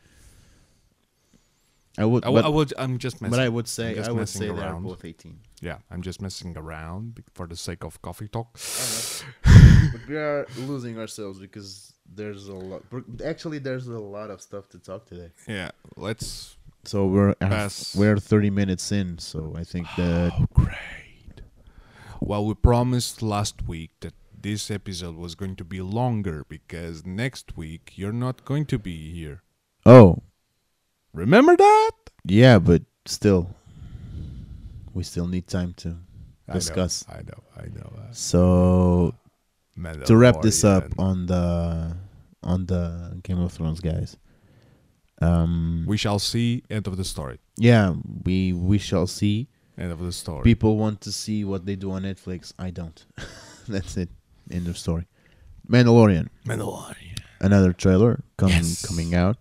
[1.99, 2.73] I would, I, w- but, I would.
[2.79, 3.31] I'm just messing.
[3.31, 5.39] but I would say I would say they're both 18.
[5.61, 8.53] yeah, I'm just messing around for the sake of coffee talk.
[9.93, 12.83] but we are losing ourselves because there's a lot.
[13.25, 15.31] Actually, there's a lot of stuff to talk today.
[15.49, 16.57] Yeah, let's.
[16.85, 17.97] So we're Pass.
[17.97, 19.19] we're 30 minutes in.
[19.19, 21.41] So I think that Oh, great.
[22.21, 27.57] Well, we promised last week that this episode was going to be longer because next
[27.57, 29.43] week you're not going to be here.
[29.87, 30.23] oh
[31.15, 31.93] Remember that?
[32.27, 33.55] yeah, but still,
[34.93, 35.89] we still need time to
[36.49, 37.05] I know, discuss.
[37.09, 37.91] I know, I know.
[38.13, 39.15] So
[40.07, 41.97] to wrap this up on the
[42.43, 44.17] on the Game of Thrones guys.
[45.21, 46.63] Um we shall see.
[46.71, 47.39] End of the story.
[47.57, 49.49] yeah, we we shall see.
[49.77, 50.43] End of the story.
[50.45, 52.53] People want to see what they do on Netflix.
[52.59, 53.05] I don't.
[53.69, 54.09] That's it.
[54.51, 55.07] End of story.
[55.69, 56.29] Mandalorian.
[56.47, 57.19] Mandalorian.
[57.41, 58.87] Another trailer coming Yes.
[58.87, 59.39] coming out.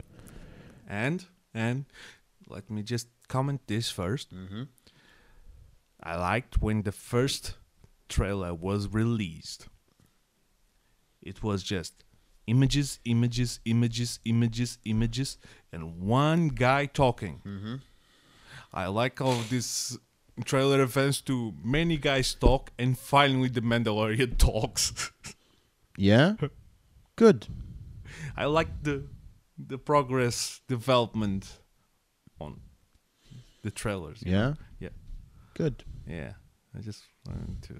[0.87, 1.85] And and
[2.47, 4.33] let me just comment this first.
[4.33, 4.63] Mm-hmm.
[6.01, 7.55] I liked when the first
[8.09, 9.67] trailer was released.
[11.25, 12.03] It was just
[12.47, 15.37] images, images, images, images, images,
[15.71, 17.41] and one guy talking.
[17.45, 17.75] Mm-hmm.
[18.73, 19.97] I like how this
[20.45, 25.11] trailer events to many guys talk, and finally the Mandalorian talks.
[25.97, 26.35] Yeah.
[27.15, 27.47] Good.
[28.37, 29.03] I like the
[29.57, 31.59] the progress development
[32.41, 32.59] on
[33.61, 34.21] the trailers.
[34.25, 34.55] you know?
[34.79, 34.89] Yeah.
[34.89, 34.89] Yeah.
[35.53, 35.83] Good.
[36.07, 36.33] Yeah,
[36.77, 37.75] I just wanted to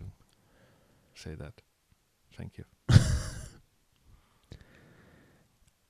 [1.15, 1.61] say that.
[2.37, 2.65] Thank you.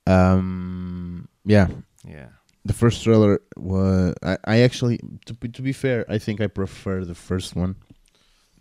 [0.07, 1.27] Um.
[1.45, 1.67] Yeah.
[2.07, 2.27] Yeah.
[2.65, 4.15] The first trailer was.
[4.23, 7.75] I, I actually, to be, to be fair, I think I prefer the first one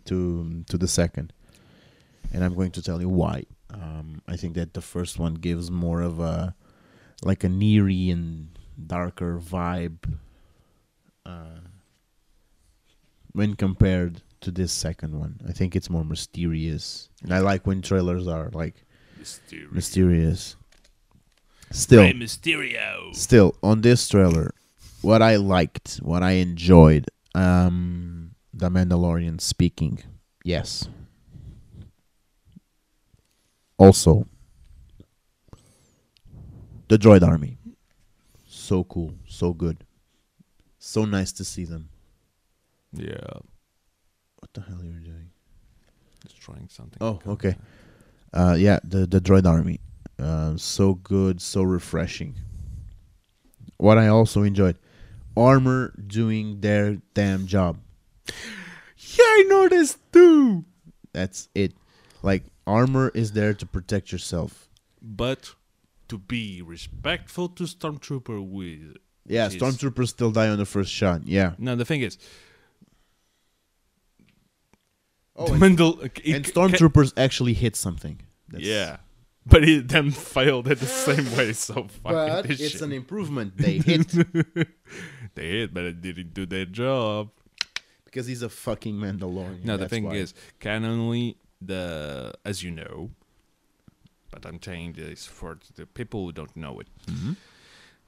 [0.05, 1.31] to to the second,
[2.33, 3.45] and I'm going to tell you why.
[3.69, 6.53] Um, I think that the first one gives more of a
[7.23, 8.49] like an eerie and
[8.87, 10.17] darker vibe
[11.25, 11.59] uh,
[13.31, 15.39] when compared to this second one.
[15.47, 18.83] I think it's more mysterious, and I like when trailers are like
[19.17, 19.71] Mysterious.
[19.71, 20.55] mysterious.
[21.73, 23.15] Still, Rey Mysterio.
[23.15, 24.53] still on this trailer,
[25.01, 29.99] what I liked, what I enjoyed, um, the Mandalorian speaking,
[30.43, 30.87] yes.
[33.79, 34.27] Also,
[36.89, 37.57] the droid army,
[38.47, 39.83] so cool, so good,
[40.77, 41.89] so nice to see them.
[42.93, 43.39] Yeah.
[44.37, 45.31] What the hell are you doing?
[46.23, 46.99] Just trying something.
[47.01, 47.55] Oh, okay.
[48.31, 49.79] Uh, yeah, the the droid army,
[50.19, 52.35] uh, so good, so refreshing.
[53.77, 54.77] What I also enjoyed,
[55.35, 57.79] armor doing their damn job.
[58.27, 60.65] Yeah, I noticed too.
[61.11, 61.73] That's it.
[62.21, 64.69] Like armor is there to protect yourself.
[65.01, 65.55] But
[66.07, 68.97] to be respectful to Stormtrooper with
[69.27, 71.25] Yeah, stormtroopers still die on the first shot.
[71.25, 71.53] Yeah.
[71.57, 72.17] Now the thing is,
[75.35, 78.21] Oh, and, it and ca- stormtroopers actually hit something.
[78.49, 78.97] That's- yeah,
[79.45, 81.53] but it then failed at the same way.
[81.53, 82.81] So fucking but it's shit.
[82.81, 83.57] an improvement.
[83.57, 84.07] They hit
[85.35, 87.29] they hit, but it didn't do their job.
[88.05, 89.65] because he's a fucking Mandalorian.
[89.65, 90.15] No, the thing why.
[90.15, 93.11] is, canonly, the as you know,
[94.31, 96.87] but I'm saying this for the people who don't know it.
[97.07, 97.33] Mm-hmm.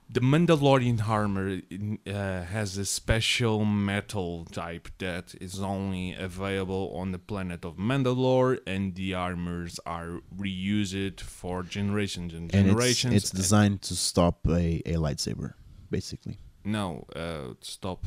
[0.08, 1.62] The Mandalorian armor
[2.08, 8.60] uh, has a special metal type that is only available on the planet of Mandalore,
[8.68, 13.14] and the armors are reused for generations and and it's, generations.
[13.16, 15.54] it's designed to stop a, a lightsaber,
[15.90, 16.38] basically.
[16.64, 18.06] no, uh, stop.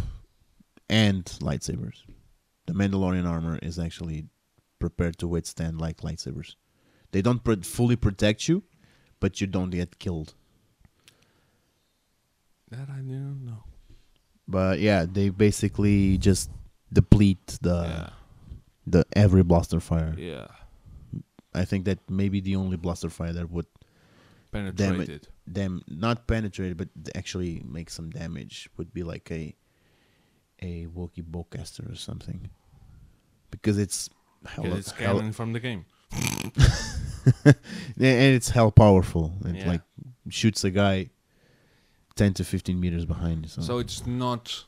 [0.88, 2.02] and lightsabers.
[2.66, 4.26] The Mandalorian armor is actually
[4.78, 6.54] prepared to withstand like lightsabers.
[7.11, 8.62] They don't pr- fully protect you,
[9.20, 10.34] but you don't get killed.
[12.70, 13.64] That I don't know.
[14.46, 16.50] But yeah, they basically just
[16.92, 18.11] deplete the yeah,
[18.87, 20.14] the every blaster fire.
[20.18, 20.46] yeah,
[21.54, 23.66] I think that maybe the only blaster fire that would
[24.50, 25.28] penetrated.
[25.46, 29.54] them not penetrate but actually make some damage would be like a
[30.62, 32.48] a Wookiee bowcaster or something.
[33.50, 34.11] Because it's
[34.46, 35.85] hell, Because it's canon from the game.
[37.44, 39.35] And it's hell powerful.
[39.44, 39.68] It Yeah.
[39.68, 39.83] like
[40.28, 41.11] shoots a guy
[42.20, 43.38] ten to fifteen meters behind.
[43.44, 44.64] you, So, So it's not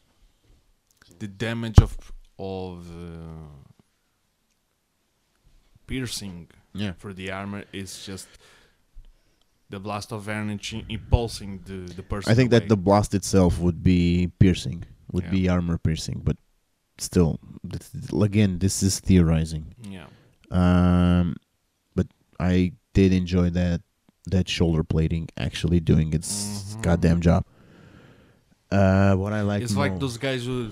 [1.23, 1.93] the damage of
[2.39, 3.51] of uh,
[5.87, 8.29] piercing yeah, for the armor is just
[9.71, 12.31] the blast of energy impulsing the the person.
[12.33, 15.31] I think that the blast itself would be piercing, would Yeah.
[15.39, 16.37] be armor piercing, but
[16.99, 17.39] still,
[18.29, 19.65] again, this is theorizing.
[19.97, 20.07] yeah
[20.63, 21.37] Um,
[21.95, 22.07] but
[22.39, 23.81] I did enjoy that
[24.27, 26.83] that shoulder plating actually doing its Mhm.
[26.83, 27.45] goddamn job.
[28.71, 30.71] Uh, what I like, it's like those guys who.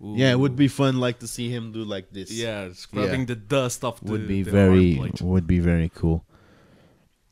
[0.00, 2.30] who- Yeah, it would be fun, like to see him do like this.
[2.30, 6.24] Yeah, scrubbing the dust off the would be very would be very cool.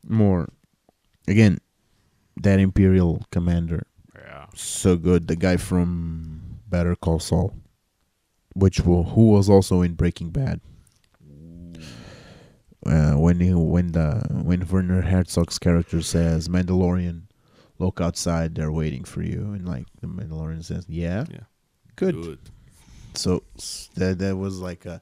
[0.07, 0.49] More,
[1.27, 1.59] again,
[2.41, 4.47] that Imperial commander, Yeah.
[4.55, 5.29] so good.
[5.29, 7.55] The guy from Better Call Saul,
[8.55, 10.61] which will, who was also in Breaking Bad.
[12.87, 17.23] Uh, when he when the when Werner Herzog's character says Mandalorian,
[17.79, 21.41] look outside, they're waiting for you, and like the Mandalorian says, yeah, Yeah.
[21.97, 22.15] good.
[22.15, 22.39] Good.
[23.15, 23.43] So
[23.95, 25.01] that that was like a,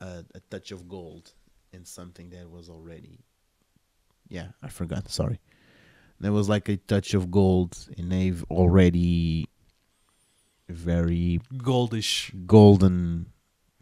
[0.00, 1.32] a a touch of gold
[1.72, 3.24] in something that was already.
[4.28, 5.10] Yeah, I forgot.
[5.10, 5.40] Sorry.
[6.20, 9.48] There was like a touch of gold in a already
[10.68, 12.30] very Goldish.
[12.46, 13.32] golden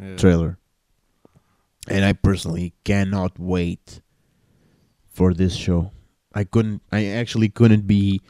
[0.00, 0.16] Yeah.
[0.16, 0.58] trailer.
[1.90, 4.00] And I personally cannot wait
[5.10, 5.90] for this show.
[6.34, 8.20] I couldn't I actually couldn't be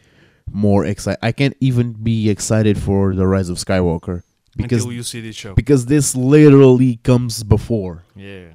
[0.51, 1.19] more excited.
[1.23, 4.23] I can't even be excited for the Rise of Skywalker
[4.57, 5.55] because Until you see this show.
[5.55, 8.55] because this literally comes before yeah.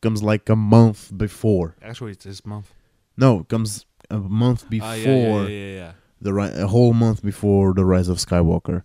[0.00, 2.72] comes like a month before Actually, it's this month.
[3.16, 6.92] no it comes a month before Ah, yeah, yeah, yeah, yeah, the ri- a whole
[6.94, 8.82] month before the rise of skywalker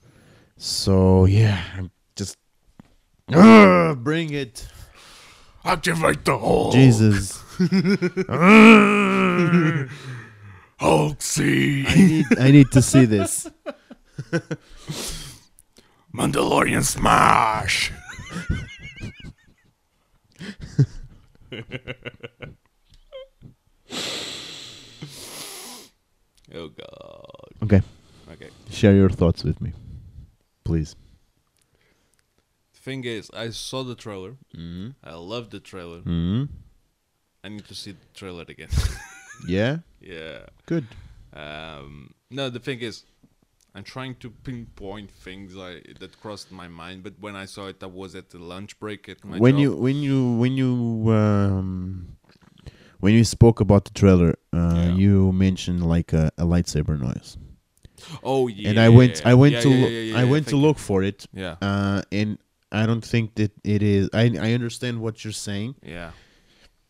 [0.57, 2.37] so yeah I'm just
[3.33, 4.67] Ah, bring it
[5.73, 6.73] Activate the Hulk.
[6.73, 7.41] jesus
[10.79, 11.85] Hulk C.
[11.87, 13.47] i need i need to see this
[16.13, 17.91] Mandalorian smash.
[26.53, 27.63] oh god.
[27.63, 27.81] okay
[28.31, 28.49] Okay.
[28.69, 29.73] share your thoughts with me
[30.63, 30.95] please
[32.89, 34.33] Thing is, I saw the trailer.
[34.55, 34.89] mm-hmm.
[35.03, 35.99] I loved the trailer.
[35.99, 36.43] Mm-hmm.
[37.43, 38.69] I need to see the trailer again.
[39.57, 39.73] yeah
[40.13, 40.39] yeah.
[40.71, 40.85] good
[41.45, 41.93] Um,
[42.37, 42.95] no, the thing is,
[43.75, 45.71] I'm trying to pinpoint things I,
[46.01, 49.01] that crossed my mind, but when I saw it, I was at the lunch break
[49.13, 49.61] at my when job.
[49.63, 50.71] you when you when you
[51.21, 52.17] um
[53.03, 54.95] when you spoke about the trailer, uh, Yeah.
[55.03, 55.13] you
[55.47, 57.29] mentioned like a, a lightsaber noise,
[58.23, 60.45] oh yeah, and I went I went Yeah, to yeah, loo- yeah, yeah, I went
[60.53, 62.37] to look for it, Yeah, uh, and
[62.71, 64.09] I don't think that it is.
[64.13, 65.75] I I understand what you're saying.
[65.83, 66.11] yeah,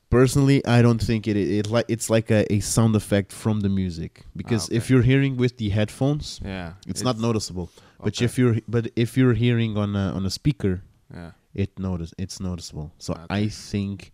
[0.10, 3.70] Personally, I don't think it it, like it's like a, a sound effect from the
[3.70, 4.94] music because if okay.
[4.94, 6.74] you're hearing with the headphones, yeah.
[6.88, 7.70] it's, not noticeable.
[8.04, 10.82] But if you're but if you're hearing on a, on a speaker,
[11.14, 12.92] yeah, it notice it's noticeable.
[12.98, 13.26] So Okay.
[13.30, 14.12] I think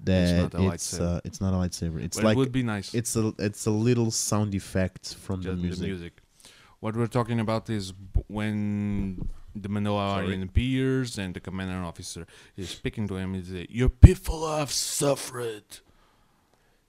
[0.00, 1.16] that not a it's lightsaber.
[1.16, 2.02] uh, it's not a lightsaber.
[2.02, 2.94] It's but like it would be nice.
[2.94, 6.20] it's a it's a little sound effect from the just music.
[6.80, 12.26] What we're talking about is b- when the Mandalorian appears and the commander officer
[12.56, 13.34] is speaking to him.
[13.34, 15.64] He that your people have suffered,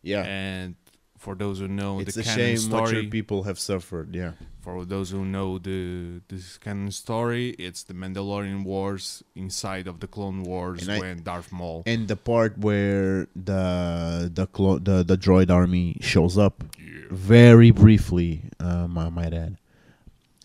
[0.01, 0.75] Yeah, and
[1.17, 4.13] for those who know it's the a canon shame what story, your people have suffered.
[4.13, 9.99] Yeah, for those who know the this canon story, it's the Mandalorian Wars inside of
[10.01, 11.83] the Clone Wars And I- when Darth Maul.
[11.85, 17.07] and the part where the the clo- the the droid army shows up Yeah.
[17.11, 19.57] very briefly, um, I might add.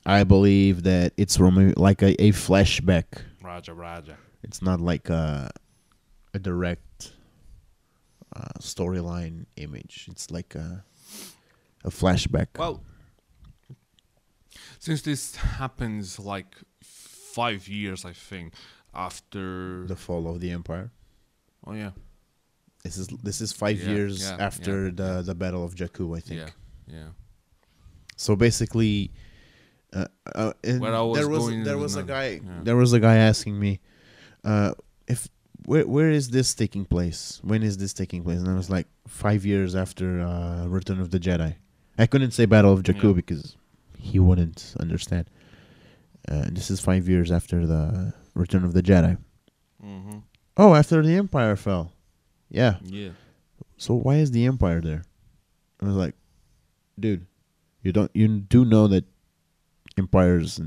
[0.09, 3.05] I believe that it's like a, a flashback.
[3.43, 4.17] Raja Raja.
[4.43, 5.51] It's not like a
[6.35, 7.13] a direct
[8.35, 10.07] uh, storyline image.
[10.11, 10.85] It's like a
[11.85, 12.49] a flashback.
[12.59, 12.83] Well,
[14.79, 18.55] since this happens like five years, I think,
[18.95, 19.85] after.
[19.87, 20.91] the fall of the empire.
[21.67, 21.91] oh yeah,
[22.85, 26.17] This is this is five Yeah, years yeah, after yeah, the the battle of Jakku,
[26.17, 26.41] I think.
[26.41, 26.51] yeah,
[26.87, 27.09] yeah.
[28.17, 29.11] So basically,
[29.95, 32.61] uh, uh, was there was there was a guy yeah.
[32.62, 33.80] there was a guy asking me,
[34.45, 34.72] uh,
[35.07, 35.28] if
[35.64, 37.41] where where is this taking place?
[37.43, 38.39] When is this taking place?
[38.39, 41.57] And I was like five years after uh, Return of the Jedi.
[41.99, 43.12] I couldn't say Battle of Jakku Yeah.
[43.12, 43.57] because
[43.99, 45.26] he wouldn't understand.
[46.28, 49.16] Uh, this is five years after the Return of the Jedi.
[49.82, 50.18] Mm-hmm.
[50.57, 51.93] Oh, after the Empire fell.
[52.51, 52.76] Yeah.
[52.82, 53.11] Yeah.
[53.76, 55.05] So why is the Empire there?
[55.80, 56.14] I was like,
[56.99, 57.26] dude,
[57.82, 59.05] you don't you do know that
[59.99, 60.61] empires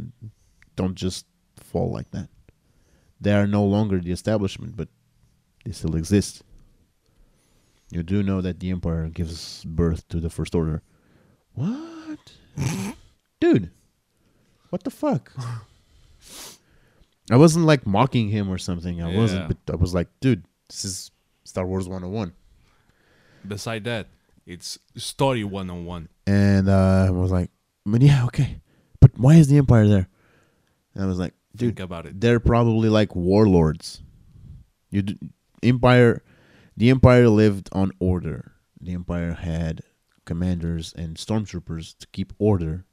[0.76, 1.26] don't just
[1.56, 2.30] fall like that.
[3.20, 4.90] They are no longer the establishment, but
[5.64, 6.44] they still exist.
[7.92, 10.82] You do know that the Empire gives birth to the First Order.
[11.54, 12.34] What?
[13.40, 13.70] dude,
[14.70, 15.34] what the fuck?
[17.30, 19.02] I wasn't like mocking him or something.
[19.02, 21.12] I wasn't, but I was like, dude, this is
[21.44, 22.34] Star Wars 101.
[23.48, 24.08] Beside that,
[24.46, 26.10] it's story one on one.
[26.26, 27.50] And uh, I was like,
[27.86, 28.62] but yeah, okay.
[29.02, 30.08] But why is the Empire there?
[30.96, 32.22] And I was like, dude, Think about it.
[32.22, 34.02] they're probably like warlords.
[34.92, 35.18] You d-
[35.64, 36.24] Empire,
[36.78, 38.54] the Empire lived on order.
[38.80, 39.82] The Empire had
[40.26, 42.86] commanders and stormtroopers to keep order.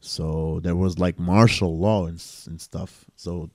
[0.00, 3.04] So there was like martial law and, and stuff.
[3.16, 3.50] So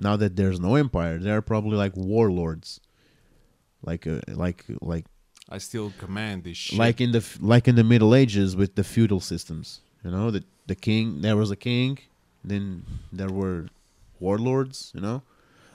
[0.00, 2.80] now that there's no Empire, they're probably like warlords.
[3.82, 5.04] Like uh, like like
[5.48, 6.78] I still command this shit.
[6.78, 9.80] like in the like in the Middle Ages with the feudal systems.
[10.02, 11.98] You know, the the king there was a king,
[12.42, 13.68] then there were
[14.20, 14.92] warlords.
[14.94, 15.22] You know.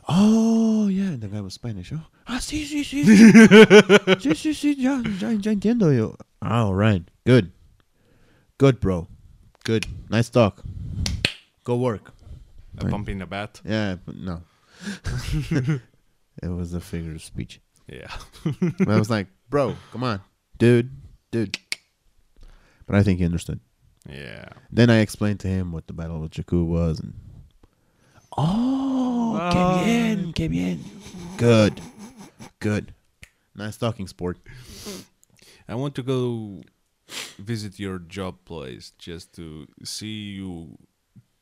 [0.08, 1.94] Oh yeah, the guy was Spanish.
[1.94, 3.04] Oh, ah sí sí sí
[4.20, 6.18] sí sí sí ya ya ya entiendo yo.
[6.42, 7.52] All right, good,
[8.58, 9.08] good bro,
[9.66, 10.64] good, nice talk.
[11.64, 12.14] Go work.
[12.80, 13.62] a bump in the bat.
[13.64, 14.42] Yeah, but no.
[16.42, 17.60] it was a figure of speech.
[17.88, 18.08] Yeah.
[18.88, 20.22] I was like, bro, come on,
[20.58, 20.90] dude,
[21.32, 21.58] dude.
[22.88, 23.60] But I think he understood.
[24.08, 24.50] Yeah.
[24.72, 27.14] Then I explained to him what the Battle of Jakku was, and
[28.38, 30.84] oh, que bien, que bien,
[31.38, 31.82] good,
[32.60, 32.94] good,
[33.56, 34.38] nice talking sport.
[35.68, 36.62] I want to go
[37.38, 40.78] visit your job place just to see you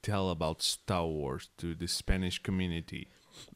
[0.02, 3.08] tell about Star Wars to the Spanish community.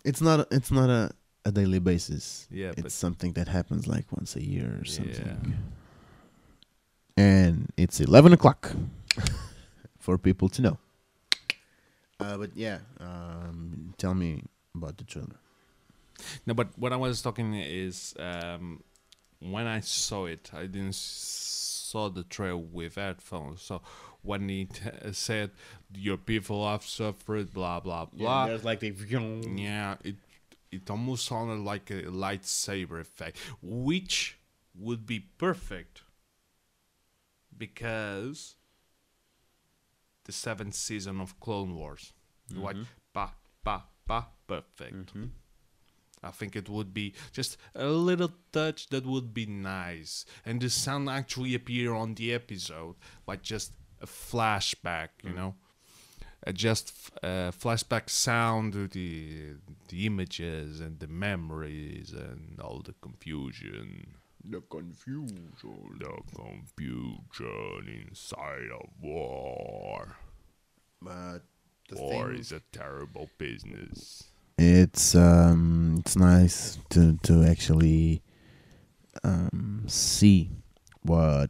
[0.05, 1.11] It's not, a, it's not a,
[1.45, 2.47] a daily basis.
[2.51, 5.39] Yeah, it's but something that happens like once a year or something.
[5.43, 5.55] Yeah.
[7.17, 8.71] And it's eleven o'clock
[9.99, 10.77] for people to know.
[12.19, 14.43] Uh, but yeah, um, tell me
[14.75, 15.35] about the trailer.
[16.45, 18.83] no, but what I was talking is um,
[19.39, 23.61] when I saw it, I didn't saw the trailer with headphones.
[23.63, 23.81] So
[24.21, 24.81] when he t-
[25.13, 25.51] said
[25.93, 28.47] your people have suffered, blah blah blah.
[28.47, 28.91] there's like the
[29.57, 30.15] Yeah, it
[30.71, 34.37] it almost sounded like a lightsaber effect, which
[34.75, 36.03] would be perfect
[37.65, 38.55] because
[40.25, 42.13] the seventh season of Clone Wars,
[42.65, 42.75] like
[43.13, 43.27] ba
[43.63, 45.11] ba ba perfect.
[46.23, 50.69] I think it would be just a little touch that would be nice, and the
[50.69, 52.95] sound actually appear on the episode,
[53.29, 55.55] like just a flashback, you know,
[56.45, 59.55] uh, just f- uh, flashback sound to the
[59.89, 63.87] the images and the memories and all the confusion.
[64.43, 65.53] The confusion.
[65.99, 70.15] The confusion inside of war.
[71.01, 71.39] But
[71.89, 74.23] the War thing is a terrible business.
[74.57, 78.21] it's um it's nice to to actually
[79.23, 80.51] um see
[81.01, 81.49] what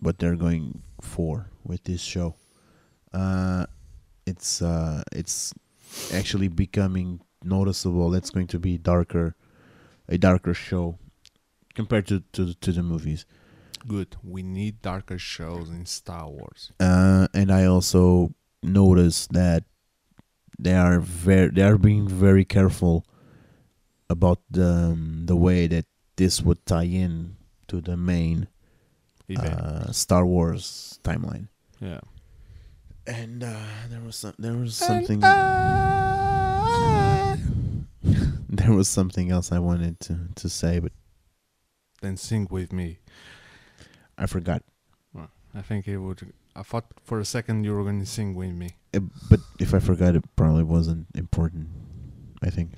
[0.00, 2.34] what they're going for with this show.
[3.12, 3.66] Uh
[4.26, 5.52] it's uh it's
[6.12, 8.14] actually becoming noticeable.
[8.14, 9.34] It's going to be darker
[10.08, 10.98] a darker show
[11.74, 13.26] compared to to, to the movies.
[13.86, 14.16] Good.
[14.22, 16.72] We need darker shows in Star Wars.
[16.78, 19.64] uh, and I also noticed that
[20.58, 23.04] they are very they are being very careful
[24.08, 27.36] about the um, the way that this would tie in
[27.68, 28.46] to the main
[29.36, 31.48] uh, Star Wars timeline.
[31.80, 32.00] yeah.
[33.04, 33.56] And uh,
[33.90, 35.18] there was some, there was something
[38.48, 40.92] there was something else I wanted to to say, but
[42.02, 42.98] Then sing with me.
[44.18, 44.62] I forgot.
[45.54, 46.32] I think it would.
[46.56, 48.70] I thought for a second you were going to sing with me.
[48.94, 49.00] Uh,
[49.30, 51.68] but if I forgot, it probably wasn't important.
[52.42, 52.72] I think.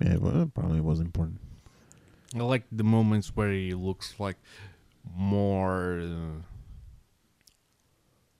[0.00, 1.40] Yeah, well, it probably was important.
[2.34, 4.36] I like the moments where he looks like
[5.16, 6.42] more uh,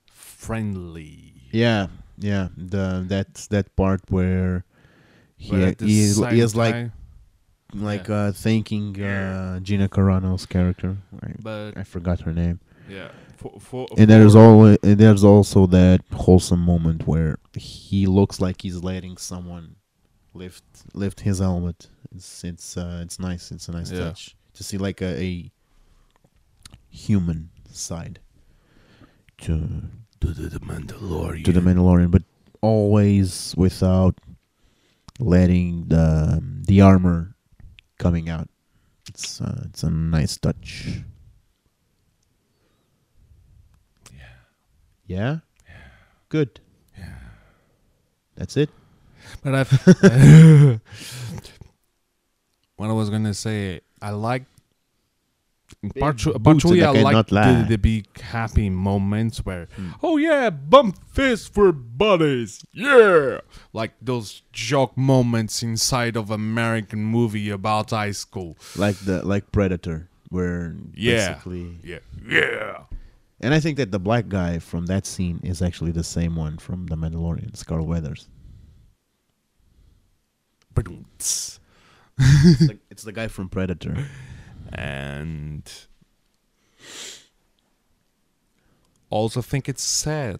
[0.07, 1.33] friendly.
[1.51, 2.49] Yeah, yeah.
[2.57, 4.65] The that's that part where
[5.37, 6.91] he he, is- he is like
[7.75, 8.15] like yeah.
[8.15, 10.97] uh thanking uh Gina Carano's character.
[11.21, 12.59] I, but I forgot her name.
[12.89, 18.05] yeah, for, for, And there's for- all and there's also that wholesome moment where he
[18.05, 19.75] looks like he's letting someone
[20.33, 20.63] lift
[20.93, 21.87] lift his helmet.
[22.15, 23.51] It's it's uh it's nice.
[23.51, 24.05] It's a nice Yeah.
[24.05, 25.51] touch to see like a, a
[26.89, 28.19] human side
[29.41, 29.81] to
[30.21, 31.43] to the, the Mandalorian.
[31.43, 32.23] to the Mandalorian, but
[32.61, 34.15] always without
[35.19, 37.34] letting the the armor
[37.97, 38.49] coming out.
[39.09, 41.01] It's uh, it's a nice touch.
[45.07, 45.39] Yeah.
[45.67, 45.75] Yeah.
[46.29, 46.59] Good.
[46.97, 47.13] Yeah.
[48.35, 48.69] That's it.
[49.43, 49.71] But I've.
[52.75, 54.43] what I was gonna say, I like.
[55.91, 59.91] Partially, boots partially that I like the, the big happy moments where, Hmm.
[60.03, 63.39] oh yeah, bump fists for buddies, yeah,
[63.73, 70.09] like those joke moments inside of American movie about high school, Like the like Predator,
[70.29, 71.33] where Yeah.
[71.33, 72.83] basically, yeah, yeah.
[73.41, 76.57] and I think that the black guy from that scene is actually the same one
[76.57, 78.27] from the Mandalorian, Carl Weathers.
[81.17, 81.59] It's,
[82.17, 83.95] the, it's the guy from Predator.
[84.71, 85.71] and
[89.09, 90.39] also think it's sad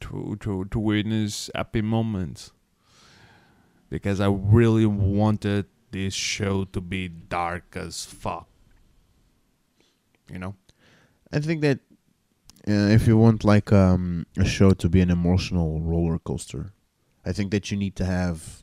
[0.00, 2.52] to to to witness happy moments
[3.90, 8.46] because I really wanted this show to be dark as fuck.
[10.30, 10.54] You know?
[11.32, 11.78] I think that
[12.68, 16.72] uh, if you want like um, a show to be an emotional roller coaster,
[17.24, 18.62] I think that you need to have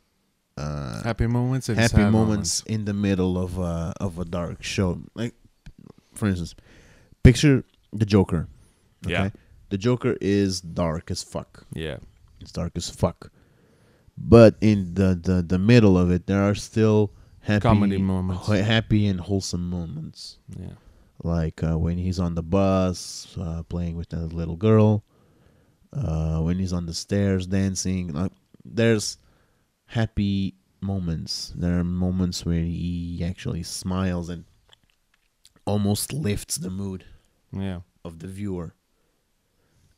[0.57, 4.63] uh, Happy moments and happy sad moments in the middle of a of a dark
[4.63, 4.99] show.
[5.13, 5.33] Like,
[6.13, 6.55] for instance,
[7.23, 8.47] picture the Joker.
[9.07, 9.29] Yeah.
[9.69, 11.65] the Joker is dark as fuck.
[11.73, 11.97] Yeah.
[12.41, 13.31] It's dark as fuck.
[14.17, 18.47] But in the the, the middle of it, there are still happy Comedy moments.
[18.47, 20.73] ha- happy and wholesome moments Yeah.
[21.23, 25.03] like uh, when he's on the bus uh, playing with that little girl,
[25.93, 28.13] uh, when he's on the stairs dancing.
[28.13, 28.31] Like
[28.63, 29.17] there's
[29.87, 31.53] happy moments.
[31.55, 34.45] There are moments where he actually smiles and
[35.65, 37.05] almost lifts the mood
[37.51, 37.81] Yeah.
[38.03, 38.75] of the viewer.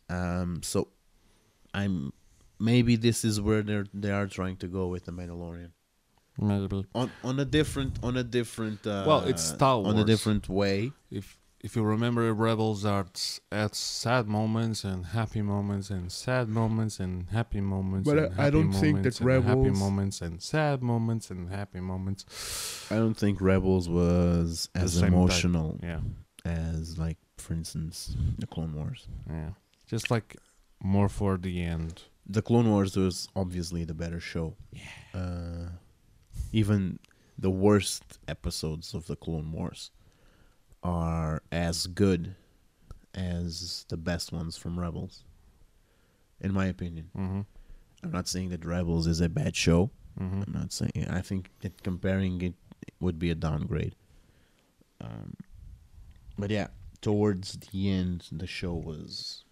[0.10, 0.90] Um, so
[1.74, 2.14] I'm
[2.60, 5.72] maybe this is where they're they are trying to go with the Mandalorian
[6.40, 6.86] Maybe.
[6.96, 9.94] on on a different on a different uh, Well, it's Star Wars.
[9.94, 10.92] on a different way.
[11.12, 16.47] if if you remember rebels are s- at sad moments and happy moments and sad
[16.47, 19.80] moments and happy moments But and I- I don't think moments that and happy Rebels-
[19.80, 22.26] moments and sad moments and happy moments
[22.91, 25.12] I don't think Rebels was The as same type.
[25.14, 26.01] emotional yeah
[26.45, 29.08] as like for instance the Clone Wars.
[29.30, 29.51] yeah
[29.88, 30.36] just like
[30.82, 34.47] more for the end The Clone Wars was obviously the better show.
[34.74, 34.82] Yeah.
[35.22, 35.70] Uh,
[36.51, 36.99] even
[37.39, 39.91] the worst episodes of the Clone Wars
[40.84, 42.36] are as good
[43.13, 45.23] as the best ones from Rebels.
[46.39, 47.09] In my opinion.
[47.17, 47.41] mm-hmm.
[48.03, 49.89] I'm not saying that Rebels is a bad show.
[50.19, 50.43] Mm-hmm.
[50.45, 51.07] I'm not saying.
[51.09, 52.53] I think that comparing it
[52.99, 53.95] would be a downgrade.
[55.01, 55.36] Um,
[56.38, 56.67] but yeah,
[57.01, 59.43] towards the end, the show was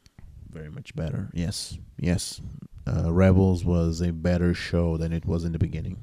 [0.49, 1.29] very much better.
[1.33, 2.41] Yes, yes.
[2.87, 5.97] Uh, Rebels was a better show than it was in the beginning.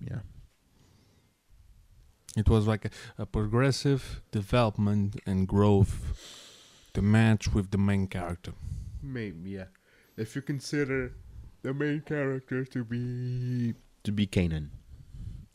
[0.00, 0.20] Yeah.
[2.38, 8.52] It was like a, a progressive development and growth to match with the main character.
[9.02, 9.64] Maybe yeah.
[10.16, 11.14] If you consider
[11.62, 13.74] the main character to be
[14.04, 14.68] to be Kanan,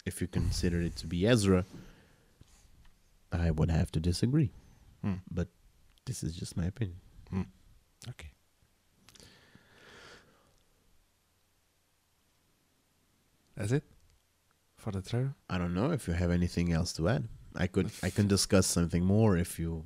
[0.06, 1.64] if you consider it to be Ezra,
[3.32, 4.52] I would have to disagree.
[5.02, 5.24] Hmm.
[5.32, 5.48] But
[6.04, 6.98] this is just my opinion.
[8.10, 8.32] Okay.
[13.56, 13.84] That's it
[14.84, 15.34] for the trailer.
[15.50, 17.24] I don't know if you have anything else to add.
[17.56, 19.86] I could I can discuss something more if you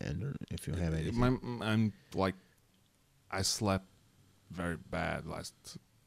[0.00, 1.18] and uh, if you have anything.
[1.18, 1.30] My,
[1.70, 2.34] I'm like,
[3.30, 3.86] I slept
[4.50, 5.54] very bad last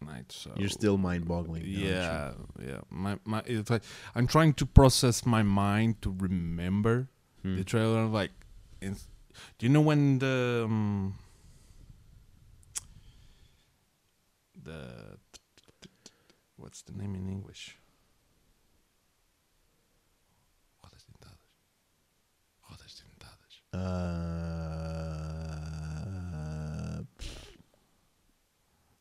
[0.02, 1.64] night, so You're still mind-boggling.
[1.66, 2.82] yeah, yeah.
[2.90, 3.84] My my, it's like
[4.16, 7.08] I'm trying to process my mind to remember
[7.44, 7.56] Hmm.
[7.58, 8.06] the trailer.
[8.20, 8.32] Like,
[8.82, 8.94] in,
[9.58, 11.16] do you know when the um,
[14.64, 15.18] the
[16.68, 17.76] what's the name in English?
[20.82, 21.48] Wat is het in het Duits?
[22.70, 23.64] Wat is het in het Duits?
[23.72, 23.86] Uh,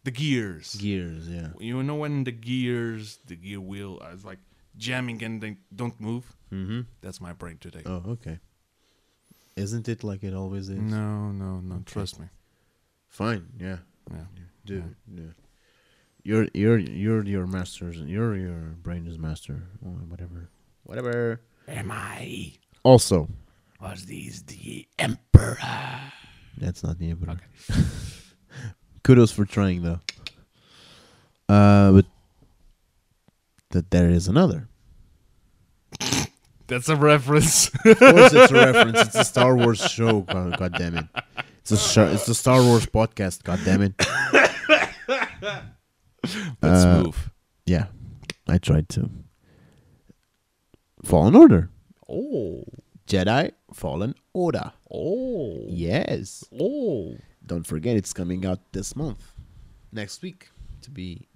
[0.03, 0.75] The gears.
[0.79, 1.49] gears, yeah.
[1.59, 4.39] You know when the gears, the gear wheel, is like
[4.77, 6.37] jamming and they don't move.
[6.53, 6.81] Mm-hmm.
[7.01, 7.83] That's my brain today.
[7.85, 8.39] Oh, okay.
[9.57, 10.79] Isn't it like it always is?
[10.79, 11.83] No, no, no.
[11.85, 12.27] Trust me.
[13.09, 13.79] Fine, yeah.
[14.13, 14.27] Yeah.
[14.65, 15.33] Dude, yeah.
[16.27, 17.99] You're you're you're your masters.
[17.99, 19.63] You're your brain is master.
[19.81, 20.51] Or whatever.
[20.83, 21.41] Whatever.
[21.69, 22.53] Am I?
[22.83, 23.29] Also,
[23.81, 25.57] Was this the emperor?
[26.59, 27.35] that's not the emperor.
[27.35, 27.81] Okay.
[29.05, 30.01] Kudos for trying though.
[31.49, 32.07] Uh, but
[33.71, 34.69] that there is another.
[36.67, 37.71] That's a reference.
[37.85, 39.01] Of course, it's a reference.
[39.01, 40.23] It's a Star Wars show.
[40.23, 41.07] God, God damn it!
[41.61, 43.45] It's a it's a Star Wars podcast.
[43.45, 43.95] God damn it!
[46.25, 47.31] Let's Uh, move.
[47.67, 47.87] Yeah,
[48.49, 49.11] I tried to.
[51.05, 51.71] Fallen Order.
[52.09, 52.65] Oh,
[53.07, 54.73] Jedi Fallen Order.
[54.91, 56.45] oh, Yes.
[56.59, 57.17] oh.
[57.45, 59.33] Don't forget, it's coming out this month.
[59.93, 60.51] Next week,
[60.83, 61.29] to be.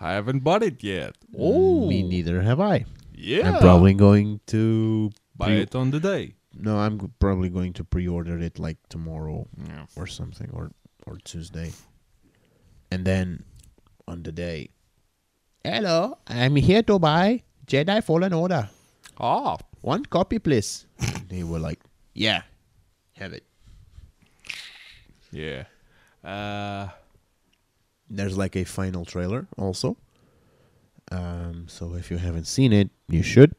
[0.00, 1.14] I haven't bought it yet.
[1.36, 2.84] Oh, Me neither have I.
[3.14, 5.10] Yeah, I'm probably going to.
[5.36, 6.34] buy pre- it on the day.
[6.54, 9.86] No, I'm probably going to pre-order it like tomorrow Yeah.
[9.96, 10.72] or something, or
[11.06, 11.72] or Tuesday,
[12.90, 13.44] and then
[14.08, 14.70] on the day.
[15.64, 18.68] Hello, I'm here to buy Jedi Fallen Order.
[19.18, 20.86] Ah, One copy, please.
[21.28, 21.80] they were like,
[22.14, 22.42] "Yeah,
[23.14, 23.44] have it."
[25.30, 25.64] yeah.
[26.24, 26.88] Uh,
[28.10, 29.96] There's like a final trailer also.
[31.10, 33.54] Um, so if you haven't seen it, you should.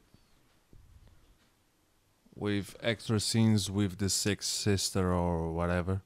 [2.36, 6.02] with extra scenes with the sixth sister or whatever.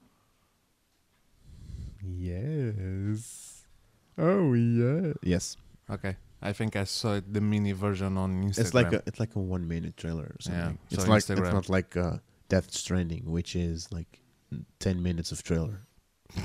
[2.04, 3.47] Yes.
[4.18, 5.14] Oh yeah.
[5.22, 5.58] Yes.
[5.90, 6.16] Okay.
[6.42, 8.60] I think I saw it, the mini version on Instagram.
[8.60, 10.78] It's like a it's like a one minute trailer or something.
[10.90, 11.46] so it's like Instagram.
[11.46, 12.18] it's not like uh,
[12.50, 14.20] Death Stranding, which is like
[14.80, 15.82] ten minutes of trailer.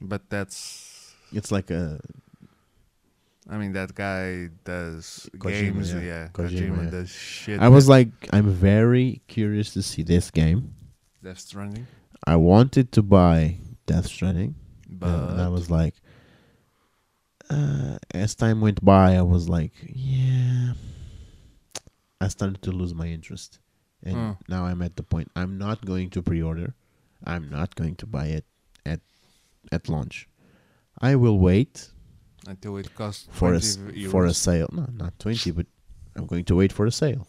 [0.00, 2.00] but that's It's like a
[3.48, 6.00] I mean that guy does Kojima, games, yeah.
[6.00, 6.28] yeah.
[6.32, 6.90] Kojima, Kojima, yeah.
[6.90, 7.60] does shit.
[7.60, 10.74] I was like I'm very curious to see this game.
[11.22, 11.86] Death Stranding,
[12.26, 14.54] I wanted to buy Death Stranding,
[14.98, 15.94] but and I was like,
[17.50, 20.72] uh, as time went by, I was like, yeah.
[22.20, 23.58] I started to lose my interest,
[24.02, 24.34] and Huh.
[24.48, 26.74] now I'm at the point I'm not going to pre-order.
[27.24, 28.44] I'm not going to buy it
[28.84, 29.00] at
[29.70, 30.28] at launch.
[30.98, 31.90] I will wait
[32.48, 34.10] until it costs for a euros.
[34.10, 34.68] for a sale.
[34.72, 35.66] No, not twenty, but
[36.16, 37.26] I'm going to wait for a sale.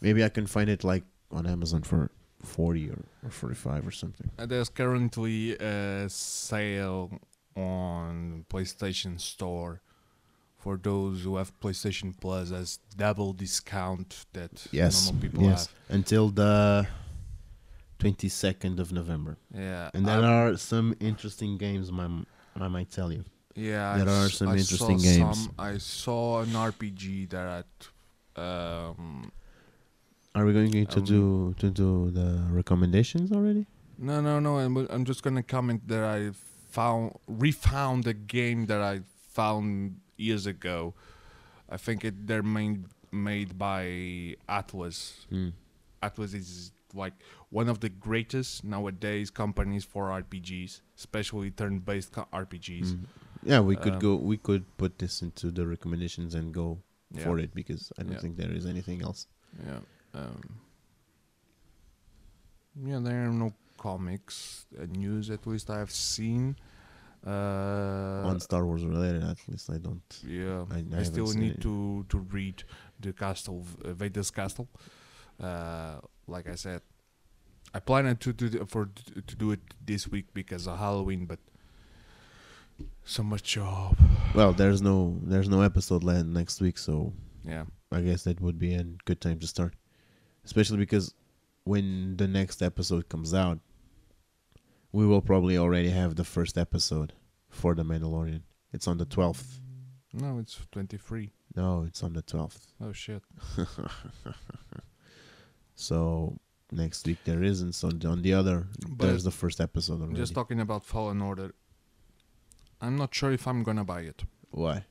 [0.00, 2.10] Maybe I can find it like on Amazon for
[2.42, 4.30] forty or, or forty-five or something.
[4.38, 7.10] Uh, There's currently a sale
[7.56, 9.80] on PlayStation Store
[10.58, 15.68] for those who have PlayStation Plus as double discount that Yes, normal people yes.
[15.88, 16.86] Until the
[17.98, 19.36] twenty second of November.
[19.54, 21.90] Yeah, and there I- are some interesting games.
[21.92, 22.08] My
[22.56, 23.24] I might tell you.
[23.54, 23.96] yeah.
[23.98, 25.44] there I are some I interesting games.
[25.44, 27.66] Some, I saw an RPG that
[28.36, 29.30] um
[30.34, 33.66] Are we going to Um, do to do the recommendations already?
[33.98, 34.58] No, no, no.
[34.58, 36.30] I'm, I'm just gonna comment that I
[36.70, 40.94] found refound a game that I found years ago.
[41.68, 45.26] I think it they're made made by Atlus.
[45.30, 45.52] Mm.
[46.02, 47.12] Atlus is like
[47.50, 52.94] one of the greatest nowadays companies for RPGs, especially turn-based co- RPGs.
[52.94, 53.04] Mm.
[53.44, 54.16] Yeah, we could Um, go.
[54.16, 56.78] We could put this into the recommendations and go
[57.14, 57.24] Yeah.
[57.24, 58.18] for it because I don't Yeah.
[58.20, 59.26] think there is anything else.
[59.66, 59.80] Yeah.
[60.14, 60.60] Um,
[62.84, 66.56] yeah, there are no comics uh, news at least I have seen.
[67.26, 70.02] Uh, On Star Wars related, at least I don't.
[70.26, 71.60] yeah, I- I I, still need it.
[71.62, 72.64] to to read
[73.00, 74.68] the castle, uh, Vader's castle.
[75.40, 76.80] Uh, like I said,
[77.74, 78.90] I planned to do for
[79.26, 81.38] to do it this week because of Halloween, but
[83.04, 83.96] so much job.
[84.34, 87.12] Well, there's no there's no episode land next week, so
[87.44, 89.74] Yeah, I guess that would be a good time to start.
[90.44, 91.14] Especially because
[91.64, 93.58] when the next episode comes out,
[94.92, 97.12] we will probably already have the first episode
[97.48, 98.42] for The Mandalorian.
[98.72, 99.60] It's on the 12th.
[100.12, 101.32] no, it's twenty three.
[101.54, 102.66] No, it's on the 12th.
[102.80, 103.22] Oh shit.
[105.74, 106.38] So
[106.70, 107.72] next week there isn't.
[107.72, 110.16] So on the other, But there's the first episode already.
[110.16, 111.54] Just talking about Fallen Order.
[112.80, 114.24] I'm not sure if I'm gonna buy it.
[114.50, 114.84] Why?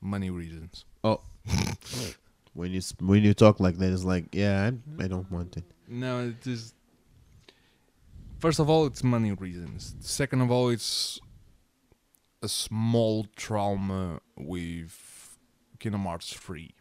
[0.00, 0.84] Money reasons.
[1.04, 1.20] Oh.
[2.56, 5.34] When you when you talk like that, it's like, yeah, I, I don't mm-hmm.
[5.34, 5.64] want it.
[5.86, 6.72] No, it is.
[8.38, 9.94] First of all, it's money reasons.
[10.00, 11.20] Second of all, it's
[12.42, 15.36] a small trauma with
[15.78, 16.74] Kingdom Hearts 3.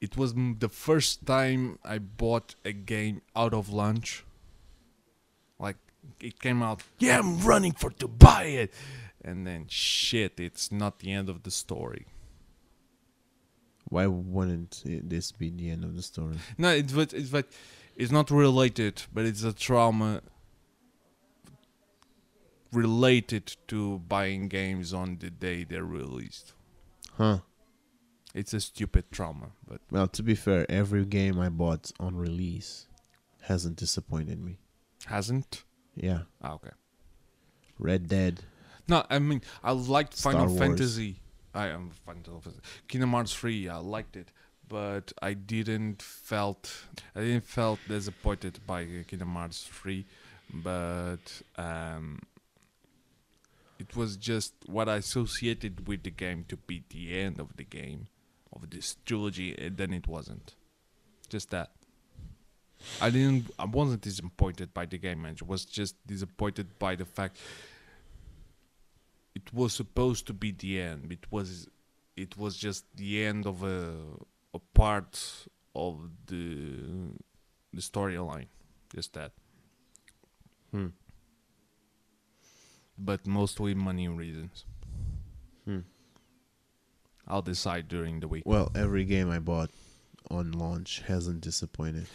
[0.00, 4.24] It was m- the first time I bought a game out of lunch.
[5.58, 5.76] Like,
[6.20, 8.72] it came out, yeah, I'm running for to buy it.
[9.24, 12.06] And then, shit, it's not the end of the story.
[13.88, 16.36] Why wouldn't it, this be the end of the story?
[16.56, 17.46] No, it's but it's but
[17.96, 20.22] it's not related, but it's a trauma
[22.72, 26.52] related to buying games on the day they're released.
[27.16, 27.38] Huh?
[28.32, 32.86] It's a stupid trauma, but Well, to be fair, every game I bought on release
[33.42, 34.58] hasn't disappointed me.
[35.06, 35.64] hasn't.
[35.96, 36.70] Yeah, Ah, okay.
[37.78, 38.42] Red Dead.
[38.88, 40.58] No, I mean I liked Star Final Wars.
[40.58, 41.16] Fantasy.
[41.54, 42.62] I am Final Fantasy.
[42.88, 44.28] Kingdom Hearts 3, I liked it,
[44.68, 46.72] but I didn't felt
[47.14, 50.04] I didn't felt disappointed by Kingdom Hearts 3,
[50.52, 52.20] but um
[53.78, 57.64] it was just what I associated with the game to be the end of the
[57.64, 58.08] game
[58.52, 60.54] of this trilogy and then it wasn't.
[61.30, 61.70] Just that.
[63.00, 67.38] I didn't I wasn't disappointed by the game, I was just disappointed by the fact
[69.34, 71.12] it was supposed to be the end.
[71.12, 71.68] It was
[72.16, 73.94] it was just the end of a
[74.54, 76.76] a part of the
[77.72, 78.46] the storyline.
[78.94, 79.32] Just that.
[80.72, 80.88] Hmm.
[82.98, 84.64] But mostly money reasons.
[85.64, 85.80] Hmm.
[87.26, 88.42] I'll decide during the week.
[88.44, 89.70] Well, every game I bought
[90.30, 92.06] on launch hasn't disappointed.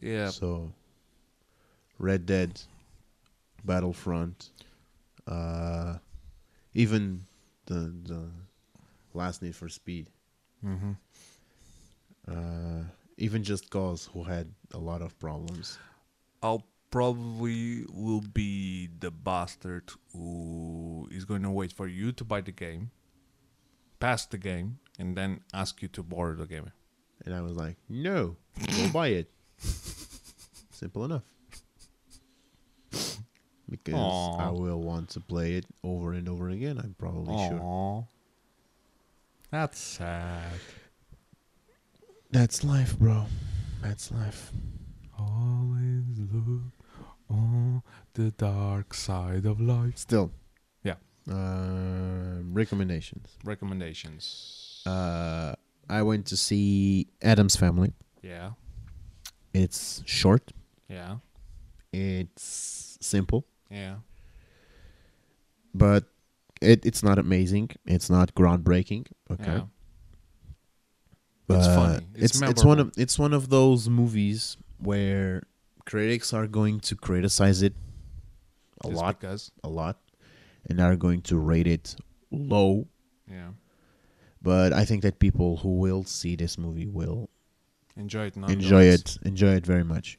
[0.00, 0.28] Yeah.
[0.28, 0.72] So,
[1.98, 2.62] Red Dead,
[3.64, 4.50] Battlefront,
[5.26, 5.96] uh,
[6.74, 7.26] even
[7.66, 8.30] the the
[9.14, 10.08] last Need for Speed,
[10.64, 10.92] Mm-hmm.
[12.28, 12.84] uh,
[13.16, 15.78] even Just Cause, who had a lot of problems.
[16.42, 22.40] I'll probably will be the bastard who is going to wait for you to buy
[22.40, 22.90] the game,
[24.00, 26.70] pass the game, and then ask you to borrow the game.
[27.24, 28.36] And I was like, no,
[28.76, 29.30] go buy it.
[30.70, 31.22] Simple enough.
[33.70, 34.48] Because Aw.
[34.48, 38.06] I will want to play it over and over again, I'm probably sure.
[39.50, 40.52] That's sad.
[42.30, 43.26] That's life, bro.
[43.82, 44.50] That's life.
[45.18, 46.72] Always look
[47.28, 47.82] on
[48.14, 49.96] the dark side of life.
[49.98, 50.32] Still.
[50.82, 50.94] Yeah.
[51.30, 53.36] Uh, recommendations.
[53.44, 54.82] Recommendations.
[54.86, 55.54] Uh,
[55.88, 57.92] I went to see Addams Family.
[58.22, 58.50] yeah.
[59.52, 60.52] It's short.
[60.88, 61.16] Yeah.
[61.92, 63.96] It's simple, Yeah.
[65.74, 66.04] but
[66.60, 67.70] it, it's not amazing.
[67.86, 69.06] It's not groundbreaking.
[69.30, 69.44] Okay.
[69.46, 69.62] Yeah.
[71.48, 72.06] It's funny.
[72.14, 75.42] It's it's it's one of it's one of those movies where
[75.84, 77.74] critics are going to criticize it
[78.84, 79.50] a Just lot, because.
[79.64, 79.98] a lot,
[80.68, 81.96] and are going to rate it
[82.30, 82.86] low.
[83.28, 83.50] Yeah.
[84.42, 87.28] But I think that people who will see this movie will
[87.96, 88.36] Enjoy it.
[88.36, 90.18] enjoy it, enjoy it very much,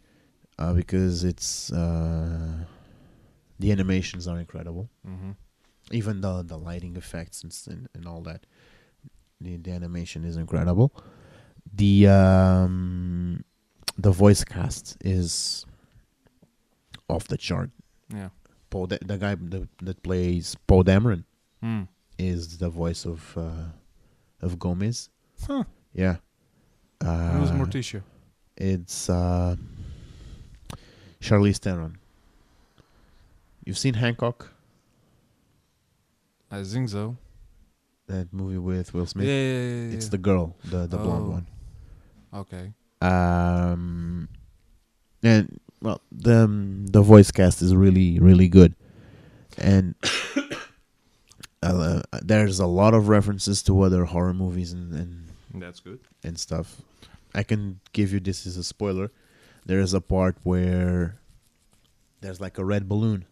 [0.59, 2.65] uh, because it's uh,
[3.61, 4.85] the animations are incredible.
[5.07, 5.35] Mhm.
[5.99, 8.41] Even the the lighting effects and and, and all that,
[9.43, 10.89] the, the animation is incredible.
[11.81, 13.43] The um,
[13.97, 15.65] the voice cast is
[17.07, 17.69] off the chart.
[18.13, 18.29] Yeah.
[18.69, 21.23] Paul, da- the guy that, that plays Poe Dameron
[21.63, 21.87] Mm.
[22.17, 23.67] is the voice of uh,
[24.45, 25.09] of Gomez.
[25.47, 25.63] Huh.
[25.93, 26.15] Yeah.
[27.01, 28.01] Uh, Who's Morticia?
[28.57, 29.55] It's uh,
[31.19, 31.97] Charlize Theron.
[33.65, 34.51] You've seen Hancock,
[36.49, 37.17] I think so.
[38.07, 39.25] that movie with Will Smith.
[39.27, 41.29] yeah, yeah, yeah, It's the girl, the the blonde Oh.
[41.31, 41.47] one.
[42.33, 42.73] okay.
[43.01, 44.27] Um,
[45.23, 48.75] and well, the um, the voice cast is really really good,
[49.57, 49.95] and
[51.63, 55.27] uh, there's a lot of references to other horror movies and, and
[55.61, 55.99] That's good.
[56.23, 56.81] and stuff.
[57.33, 59.09] I can give you this as a spoiler.
[59.65, 61.17] There is a part where
[62.19, 63.25] there's like a red balloon,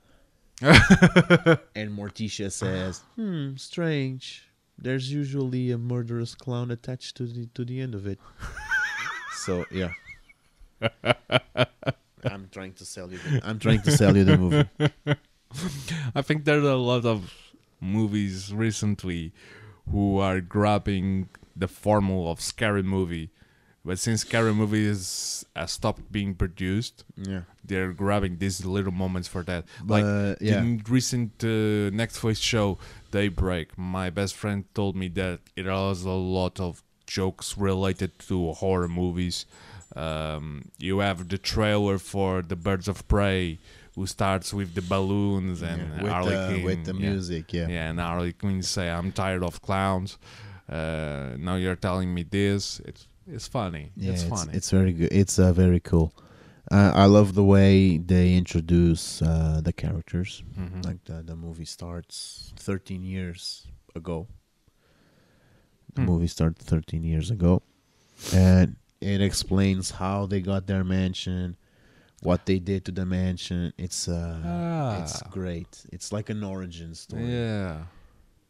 [1.75, 4.45] and Morticia says, "Hmm, strange.
[4.77, 8.19] There's usually a murderous clown attached to the to the end of it."
[9.33, 9.91] so yeah,
[12.23, 13.17] I'm trying to sell you.
[13.17, 14.69] The, I'm trying to sell you the movie.
[16.15, 17.33] I think there are a lot of
[17.81, 19.33] movies recently
[19.89, 23.31] who are grabbing the formula of scary movie,
[23.89, 29.41] but since scary movies has stopped being produced, Yeah, they're grabbing these little moments for
[29.49, 29.65] that.
[29.93, 32.77] like but yeah, the recent uh, Netflix show
[33.09, 38.53] Daybreak, my best friend told me that it has a lot of jokes related to
[38.61, 39.47] horror movies.
[39.95, 43.57] Um, you have the trailer for The Birds of Prey,
[43.95, 46.63] who starts with the balloons and yeah, with, Harley the, Quinn.
[46.63, 47.09] with the yeah.
[47.09, 47.45] music.
[47.57, 47.67] Yeah.
[47.67, 50.19] Yeah, and Harley Quinn say, "I'm tired of clowns."
[50.69, 52.79] Uh, now you're telling me this.
[52.85, 53.91] It's it's funny.
[53.95, 54.51] Yeah, it's it's, funny.
[54.57, 55.11] it's very good.
[55.11, 56.13] It's uh, very cool.
[56.71, 60.43] Uh, I love the way they introduce uh, the characters.
[60.57, 60.85] Mhm.
[60.85, 64.27] Like the the movie starts 13 years ago.
[65.95, 66.07] The Hmm.
[66.07, 67.61] movie started 13 years ago,
[68.33, 71.57] and it explains how they got their mansion,
[72.21, 73.73] what they did to the mansion.
[73.77, 75.29] It's uh, it's Ah.
[75.31, 75.85] great.
[75.91, 77.25] It's like an origin story.
[77.31, 77.85] yeah.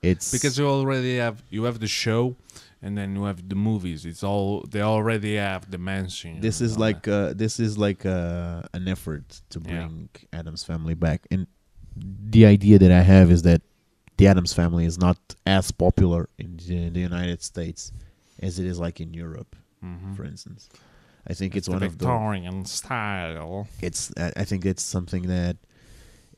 [0.02, 2.36] It's because you already have you have the show
[2.82, 6.78] and then you have the movies it's all they already have the mansion this is
[6.78, 9.70] like uh, this is like uh, an effort to Yeah.
[9.72, 11.48] bring Addams family back and
[12.36, 13.62] the idea that I have is that
[14.18, 17.92] the Addams family is not as popular in the, the United States
[18.42, 19.56] as it is like in Europe.
[19.84, 20.16] Mhm.
[20.16, 20.70] for instance
[21.28, 25.24] I think it's, the one of the Victorian style it's I I think it's something
[25.28, 25.56] that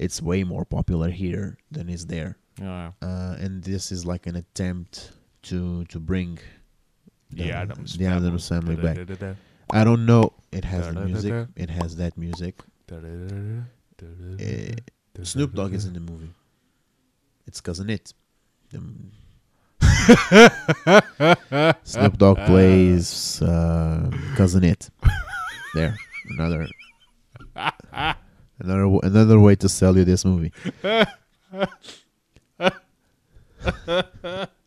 [0.04, 4.36] it's way more popular here than is there yeah uh, and this is like an
[4.36, 5.12] attempt
[5.44, 6.40] to to bring
[7.32, 8.98] the, Addams the Addams family back
[9.72, 12.56] I don't know it has the music it has that music.
[14.40, 14.74] Eh,
[15.24, 16.30] Snoop Dogg is in the movie.
[17.48, 18.14] It's cousin Itt.
[21.84, 24.90] Snoop Dogg plays uh, cousin Itt.
[25.74, 25.96] There,
[26.30, 26.68] another,
[27.56, 30.52] another, w- another way to sell you this movie.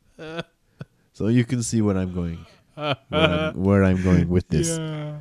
[1.15, 2.45] so you can see where I'm going,
[2.75, 4.77] where I'm, where I'm going with this.
[4.77, 5.21] Yeah.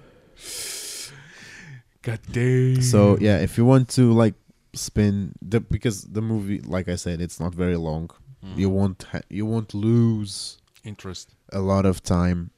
[2.02, 2.82] God damn.
[2.82, 4.34] So yeah, if you want to like
[4.74, 8.10] spin the because the movie, like I said, it's not very long.
[8.44, 8.58] Mm.
[8.58, 11.34] You won't ha- you won't lose interest.
[11.54, 12.52] a lot of time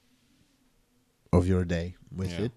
[1.31, 2.45] of your day with Yeah.
[2.45, 2.51] it.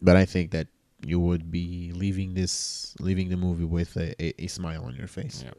[0.00, 0.68] But I think that
[1.04, 5.08] you would be leaving this leaving the movie with a, a, a smile on your
[5.08, 5.42] face.
[5.44, 5.54] Yeah.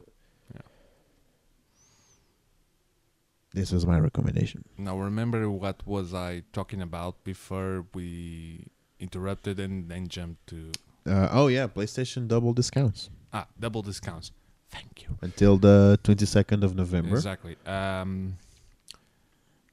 [3.52, 4.64] This was my recommendation.
[4.78, 8.66] Now remember what was I talking about before we
[9.00, 10.70] interrupted and then jumped to
[11.06, 14.30] Uh, oh yeah, PlayStation double discounts ah double discounts.
[14.70, 15.08] Thank you.
[15.22, 17.16] until the twenty second of November.
[17.16, 17.56] Exactly.
[17.66, 18.36] Um,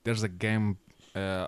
[0.04, 0.78] there's a game.
[1.14, 1.48] Uh,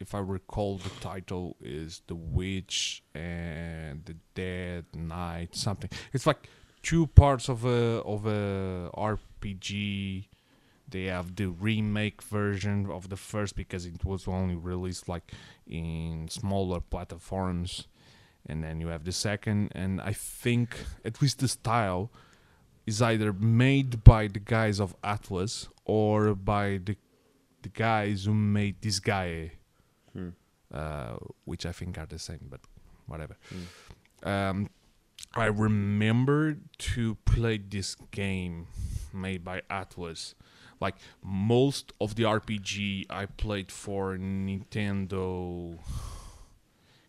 [0.00, 5.54] if I recall, the title is The Witch and the Dead Knight.
[5.54, 5.90] Something.
[6.12, 6.48] It's like
[6.82, 10.26] two parts of a of a RPG.
[10.90, 15.32] They have the remake version of the first because it was only released like
[15.66, 17.86] in smaller platforms,
[18.46, 19.72] and then you have the second.
[19.74, 22.10] And I think at least the style
[22.86, 26.96] is either made by the guys of Atlus or by the
[27.62, 29.50] the guys who made this guy,
[30.12, 30.28] Hmm.
[30.72, 32.60] uh, which I think are the same, but
[33.06, 33.36] whatever.
[34.22, 34.28] Hmm.
[34.28, 34.70] Um,
[35.34, 38.68] I remember to play this game
[39.12, 40.34] made by Atlus.
[40.80, 45.78] Like most of the RPG I played for Nintendo,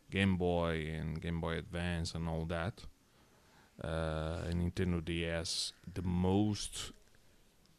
[0.10, 2.86] Game Boy, and Game Boy Advance, and all that
[3.84, 6.92] uh, and Nintendo DS, the most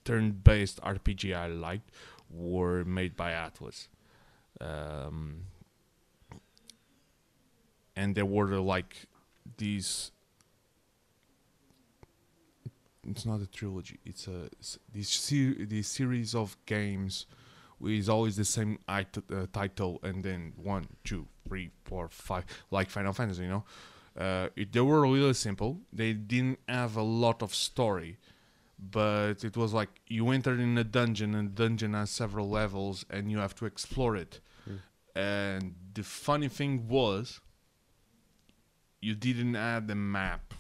[0.05, 1.91] turn-based RPG I liked
[2.31, 3.89] were made by Atlus.
[4.61, 5.47] Um,
[7.97, 9.07] and there were like
[9.59, 10.13] these.
[13.09, 13.99] It's not a trilogy.
[14.05, 14.49] It's a
[14.93, 17.27] this ser- this series of games
[17.79, 22.91] with always the same it- uh, title, and then one, two, three, four, five, like
[22.91, 23.65] Final Fantasy, you know
[24.17, 25.81] Uh, it, they were really simple.
[25.93, 28.19] They didn't have a lot of story,
[28.79, 33.05] but it was like you enter in a dungeon, and the dungeon has several levels,
[33.09, 34.41] and you have to explore it.
[35.15, 37.41] And the funny thing was,
[39.01, 40.55] you didn't add the map.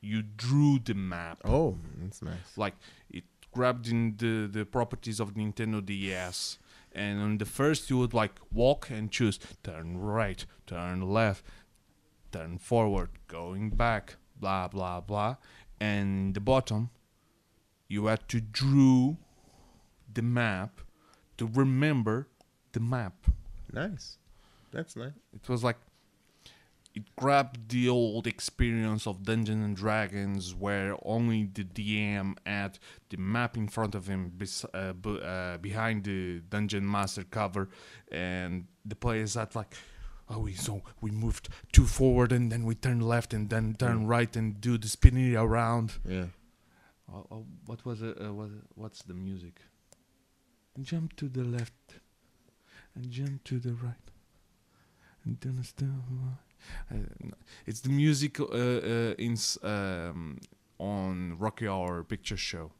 [0.00, 2.56] You drew the map Oh, that's nice.
[2.56, 2.74] like
[3.10, 6.58] it grabbed in the the properties of Nintendo DS
[6.92, 11.44] and on the first you would like walk and choose turn right turn left
[12.32, 15.36] turn forward going back blah blah blah
[15.80, 16.90] and the bottom
[17.88, 19.16] you had to draw
[20.12, 20.80] the map
[21.36, 22.28] to remember
[22.72, 23.26] the map
[23.72, 24.16] Nice.
[24.72, 25.12] That's nice.
[25.32, 25.76] it was like
[26.94, 32.78] it grabbed the old experience of Dungeons and Dragons, where only the DM had
[33.10, 37.68] the map in front of him, bes- uh, bu- uh, behind the dungeon master cover,
[38.10, 39.74] and the players had like,
[40.28, 44.06] oh, we so we moved two forward and then we turn left and then turn
[44.06, 45.94] right and do the spinning around.
[46.08, 46.26] Yeah.
[47.12, 48.16] Oh, oh, what was it?
[48.20, 49.60] Uh, what, what's the music?
[50.80, 51.74] Jump to the left
[52.94, 53.94] and jump to the right.
[55.24, 56.38] And then uh, n-
[57.66, 60.38] it's the music uh, uh, in um,
[60.78, 62.72] on Rocky Horror Picture Show.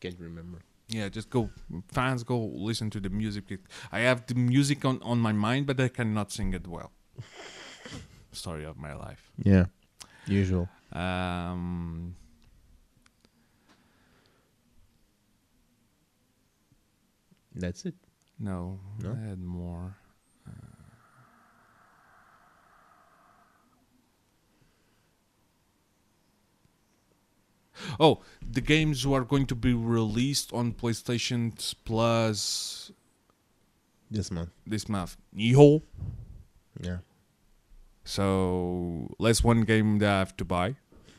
[0.00, 0.58] Can't remember.
[0.88, 1.50] Yeah, just go
[1.92, 3.44] fans go listen to the music.
[3.90, 6.92] I have the music on on my mind, but I cannot sing it well.
[8.32, 9.30] Story of my life.
[9.42, 9.66] Yeah.
[10.26, 10.68] Usual.
[10.92, 12.16] Um,
[17.54, 17.94] That's it.
[18.38, 19.12] No, No?
[19.12, 19.96] I had more.
[27.98, 31.52] Oh, the games were going to be released on PlayStation
[31.84, 32.92] Plus
[34.10, 34.50] This month.
[34.66, 35.16] this month.
[35.36, 35.82] Nioh.
[36.80, 36.98] Yeah.
[38.04, 40.76] So less one game that I have to buy.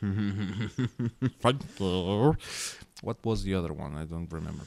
[3.02, 3.96] what was the other one?
[3.96, 4.64] I don't remember.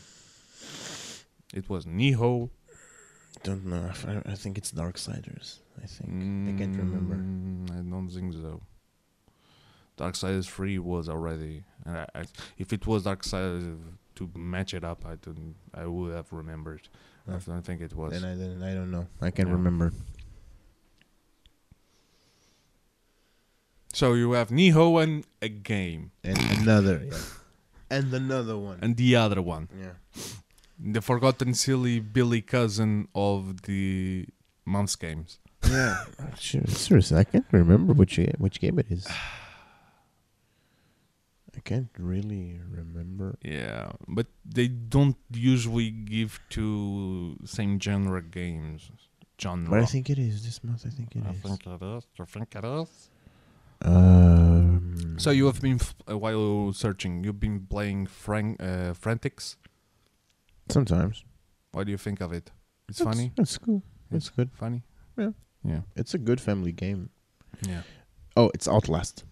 [1.54, 2.50] It was Nioh.
[3.44, 3.90] Don't know.
[4.08, 5.60] I, I think it's Darksiders.
[5.82, 6.50] I think.
[6.50, 7.16] I can't remember.
[7.16, 8.62] Mm, I don't think so.
[10.00, 11.64] Darksiders 3 was already.
[11.86, 12.24] And I, I,
[12.58, 13.78] if it was Darksiders
[14.16, 15.56] to match it up, I don't.
[15.74, 16.88] I would have remembered.
[17.28, 18.12] I don't think it was.
[18.14, 19.06] Then I then I don't know.
[19.22, 19.54] I can't Yeah.
[19.56, 19.92] remember.
[23.94, 27.02] so you have Nioh and a game, And another.
[27.12, 27.18] Yeah.
[27.92, 28.78] And another one.
[28.84, 29.94] and the other one, yeah.
[30.78, 34.28] the forgotten silly Billy cousin of the
[34.64, 35.40] month's games.
[35.68, 36.06] Yeah.
[36.38, 39.08] Seriously, I can't remember which which game it is.
[41.60, 43.36] I can't really remember.
[43.44, 48.92] Yeah, but they don't usually give to same genre games.
[49.42, 49.70] Genre.
[49.70, 50.86] But I think it is this month.
[50.88, 51.42] I think it I is.
[51.44, 52.04] think it is.
[52.20, 53.10] I think it is.
[53.82, 59.58] Um, So you have been f- uh, while searching, you've been playing Frank uh, Frantics.
[60.70, 61.24] sometimes
[61.74, 62.52] What do you think of it?
[62.90, 63.32] It's It's- funny.
[63.38, 63.82] It's cool.
[64.12, 64.50] It's good.
[64.54, 64.82] Funny.
[65.18, 65.32] Yeah.
[65.64, 65.82] Yeah.
[65.96, 67.10] It's a good family game.
[67.68, 67.84] Yeah.
[68.36, 69.24] Oh, it's Outlast.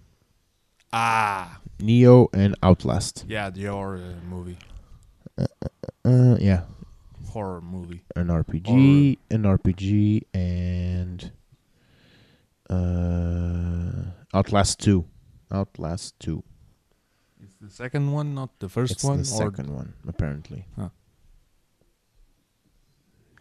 [0.93, 1.59] Ah.
[1.79, 3.25] Nioh and Outlast.
[3.27, 4.57] Yeah, the horror uh, movie,
[6.03, 6.61] Uh, yeah,
[7.29, 8.01] horror movie.
[8.15, 11.31] an RPG, an RPG, and
[12.69, 15.05] uh, Outlast Two.
[15.51, 16.43] Outlast Two.
[17.43, 19.19] It's the second one, not the first it's one.
[19.19, 20.65] the second one, apparently.
[20.75, 20.89] Huh.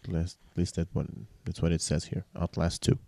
[0.04, 1.26] At least, at least that one.
[1.44, 2.24] That's what it says here.
[2.38, 2.98] Outlast Two.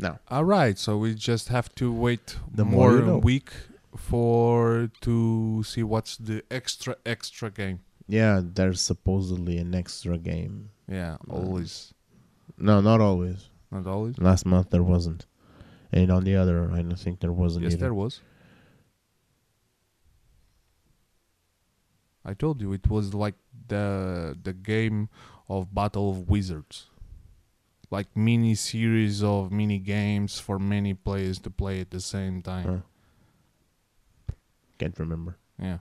[0.00, 3.18] Now, All right, so we just have to wait The more more you know.
[3.18, 3.50] week
[3.96, 7.80] for to see what's the extra extra game.
[8.08, 10.70] yeah, there's supposedly an extra game.
[10.88, 11.34] Yeah, Mm.
[11.34, 11.92] always,
[12.56, 13.50] No, not always.
[13.70, 14.16] not always.
[14.18, 15.26] Last month there wasn't,
[15.92, 17.80] and on the other, I don't think there wasn't Yes, either.
[17.86, 18.20] there was.
[22.24, 23.34] I told you it was like
[23.68, 25.08] the the game
[25.48, 26.89] of Battle of Wizards,
[27.90, 32.66] like mini series of mini games for many players to play at the same time.
[32.66, 34.34] Huh.
[34.78, 35.36] Can't remember.
[35.60, 35.78] Yeah.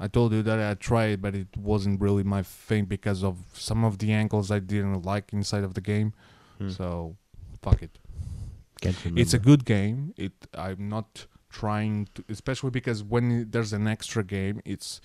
[0.00, 3.84] I told you that I tried, but it wasn't really my thing because of some
[3.84, 6.14] of the angles I didn't like inside of the game.
[6.58, 6.70] Hmm.
[6.70, 7.16] So,
[7.62, 7.98] fuck it.
[8.80, 9.20] Can't remember.
[9.20, 10.14] It's a good game.
[10.16, 15.00] It I'm not trying to, especially because when there's an extra game, it's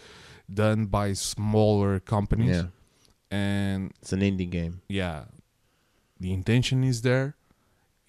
[0.54, 2.64] done by smaller companies, yeah.
[3.34, 4.76] And It's an indie game.
[4.88, 5.26] yeah,
[6.20, 7.36] the intention is there.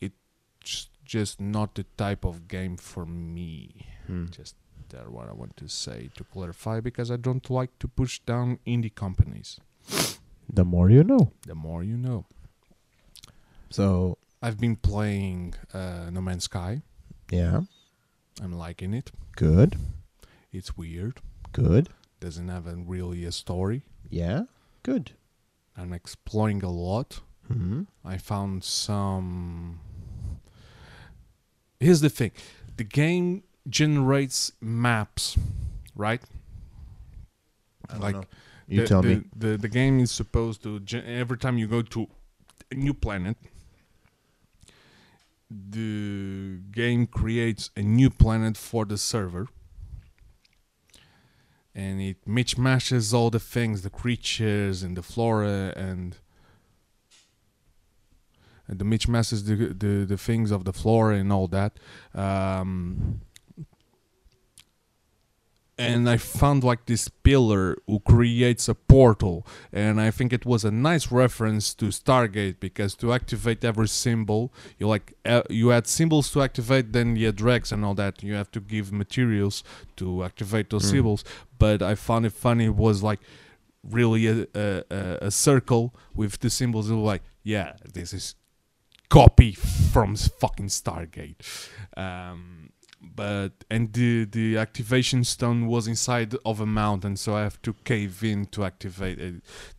[0.00, 3.86] It's just not the type of game for me.
[4.06, 4.26] Hmm.
[4.38, 4.54] Just
[4.90, 8.58] that what I want to say to clarify because I don't like to push down
[8.66, 9.60] indie companies.
[10.52, 11.32] The more you know.
[11.46, 12.24] The more you know.
[13.70, 16.82] So I've been playing uh, No Man's Sky.
[17.30, 17.62] yeah,
[18.42, 19.10] I'm liking it.
[19.36, 19.76] good,
[20.52, 21.20] It's weird.
[21.52, 21.88] good.
[22.20, 23.82] Doesn't have a, really a story.
[24.10, 24.42] Yeah,
[24.84, 25.10] good.
[25.76, 27.20] I'm exploring a lot.
[27.48, 29.80] hmm I found some.
[31.80, 32.30] Here's the thing
[32.76, 35.36] the game generates maps,
[35.96, 36.22] right?
[37.88, 38.24] I don't Like, know.
[38.68, 39.22] You the, tell the, me.
[39.36, 42.06] The, the game is supposed to, every time you go to
[42.70, 43.36] a new planet,
[45.50, 49.48] the game creates a new planet for the server.
[51.74, 56.16] And it mismatches all the things, the creatures and the flora and
[58.66, 61.78] and the mismatches the, the the things of the flora and all that.
[62.14, 63.22] Um,
[65.76, 70.64] and I found like this pillar who creates a portal, and I think it was
[70.64, 75.86] a nice reference to Stargate because to activate every symbol, you like uh, you had
[75.86, 78.22] symbols to activate, then you had dregs and all that.
[78.22, 79.64] You have to give materials
[79.96, 80.90] to activate those Mm.
[80.90, 81.24] symbols.
[81.58, 83.20] But I found it funny it was like
[83.82, 86.88] really a a, a, a circle with the symbols.
[86.90, 88.34] It was like, yeah, this is
[89.08, 91.36] copy from fucking Stargate.
[91.96, 92.63] Um,
[93.14, 97.74] but and the the activation stone was inside of a mountain, so I have to
[97.84, 99.34] cave in to activate it.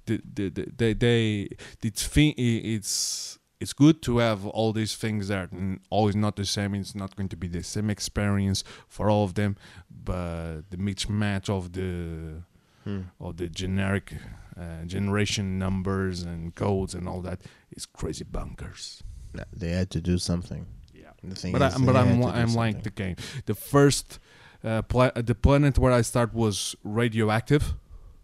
[0.05, 1.49] The the, the they they
[1.83, 2.36] it's thi-
[2.75, 6.93] it's it's good to have all these things there and always not the same it's
[6.93, 9.55] not going to be the same experience for all of them
[9.89, 12.43] but the mismatch of the
[12.83, 13.01] Hmm.
[13.19, 14.13] of the generic
[14.59, 17.39] uh, generation numbers and codes and all that
[17.71, 19.01] is crazy bunkers
[19.33, 20.65] Nah, They had to do something.
[21.26, 23.15] Yeah The thing but is, I, but I'm li- I'm like the game.
[23.45, 24.19] The first
[24.63, 27.73] uh, pla- the planet where I start was radioactive.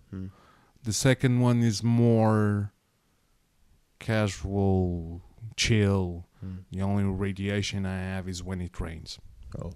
[0.10, 0.28] Hmm.
[0.84, 2.72] The second one is more
[3.99, 5.22] casual,
[5.56, 6.26] chill.
[6.39, 6.56] Hmm.
[6.72, 9.20] The only radiation I have is when it rains.
[9.62, 9.74] Oh.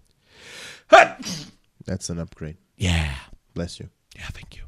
[1.86, 2.58] That's an upgrade.
[2.78, 3.16] Yeah.
[3.54, 3.90] Bless you.
[4.16, 4.64] Yeah, thank you.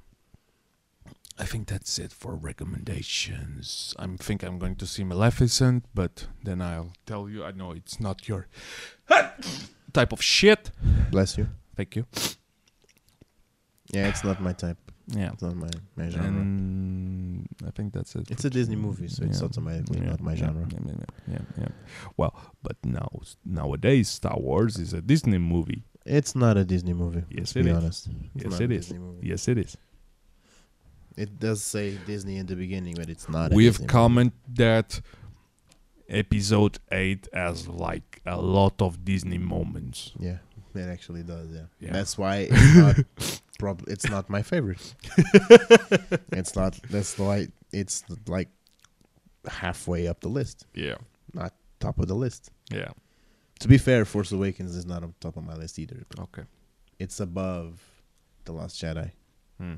[1.39, 3.93] I think that's it for recommendations.
[3.99, 7.99] I think I'm going to see Maleficent, but then I'll tell you I know it's
[7.99, 8.47] not your
[9.93, 10.71] type of shit.
[11.11, 11.47] Bless you.
[11.75, 12.05] Thank you.
[13.93, 14.77] Yeah, it's not my type.
[15.09, 15.31] Yeah.
[15.31, 16.27] It's not my, my genre.
[16.27, 18.29] And I think that's it.
[18.29, 19.45] It's a Disney movie, so it's Yeah.
[19.45, 20.67] automatically Yeah, not my genre.
[20.69, 21.67] Yeah, yeah, yeah.
[22.17, 23.09] Well, but now
[23.45, 25.83] nowadays Star Wars is a Disney movie.
[26.05, 27.23] It's not a Disney movie.
[27.29, 27.77] Yes, let's it be is.
[27.77, 28.09] honest.
[28.35, 28.93] It's Yes, it is.
[29.21, 29.77] Yes, it is.
[31.17, 33.51] It does say Disney in the beginning, but it's not.
[33.51, 35.01] a We have Disney commented that
[36.09, 40.11] episode 8 has like a lot of Disney moments.
[40.19, 40.37] Yeah,
[40.75, 41.49] it actually does.
[41.51, 41.93] Yeah, Yeah.
[41.93, 43.41] that's why it's not.
[43.59, 44.93] prob- it's not my favorite.
[46.31, 46.79] it's not.
[46.89, 48.49] That's why it's like
[49.47, 50.95] halfway up the list, Yeah.
[51.33, 52.51] not top of the list.
[52.71, 52.89] Yeah.
[53.61, 56.03] To be fair, Force Awakens is not on top of my list either.
[56.19, 56.43] Okay.
[56.99, 57.79] it's above
[58.45, 59.11] the Last Jedi
[59.59, 59.75] Hmm.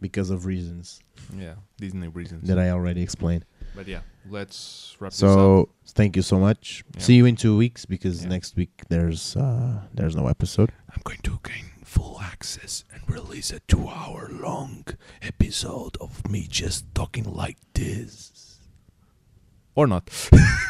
[0.00, 1.00] Because of reasons
[1.36, 1.54] Yeah.
[1.78, 2.48] Disney reasons.
[2.48, 3.44] that I already explained.
[3.76, 5.28] but yeah, let's wrap this up.
[5.28, 6.82] So thank you so much.
[6.94, 7.02] Yeah.
[7.02, 8.28] See you in two weeks because Yeah.
[8.30, 10.70] next week there's uh there's no episode.
[10.92, 14.84] I'm going to gain full access and release a two hour long
[15.22, 18.58] episode of me just talking like this.
[19.74, 20.10] Or not.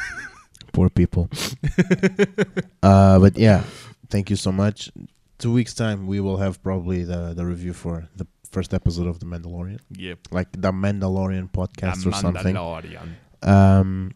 [0.73, 1.29] Poor people.
[2.83, 3.65] uh, but yeah,
[4.09, 4.91] thank you so much.
[5.39, 9.19] Two weeks time, we will have probably the the review for the first episode of
[9.21, 10.19] the Mandalorian, Yep.
[10.33, 12.55] like the Mandalorian podcast or something.
[12.55, 13.09] Mandalorian.
[13.43, 14.13] Um,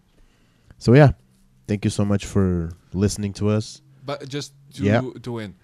[0.79, 1.13] so yeah,
[1.69, 3.81] thank you so much for listening to us.
[4.05, 5.01] But just to Yeah.
[5.23, 5.55] to end,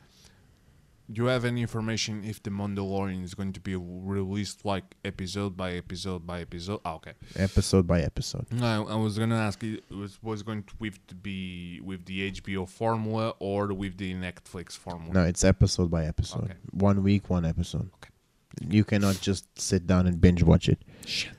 [1.12, 5.56] do you have any information if the Mandalorian is going to be released like episode
[5.56, 6.80] by episode by episode?
[6.84, 7.14] Ah, okay.
[7.34, 8.46] Episode by episode.
[8.62, 12.30] I, I was gonna ask you was was going to with to be with the
[12.30, 15.12] HBO formula or with the Netflix formula?
[15.12, 16.44] No, it's episode by episode.
[16.44, 16.54] Okay.
[16.70, 17.90] One week, one episode.
[17.96, 18.09] Okay.
[18.68, 20.78] You cannot just sit down and binge watch it.
[21.06, 21.32] Shit.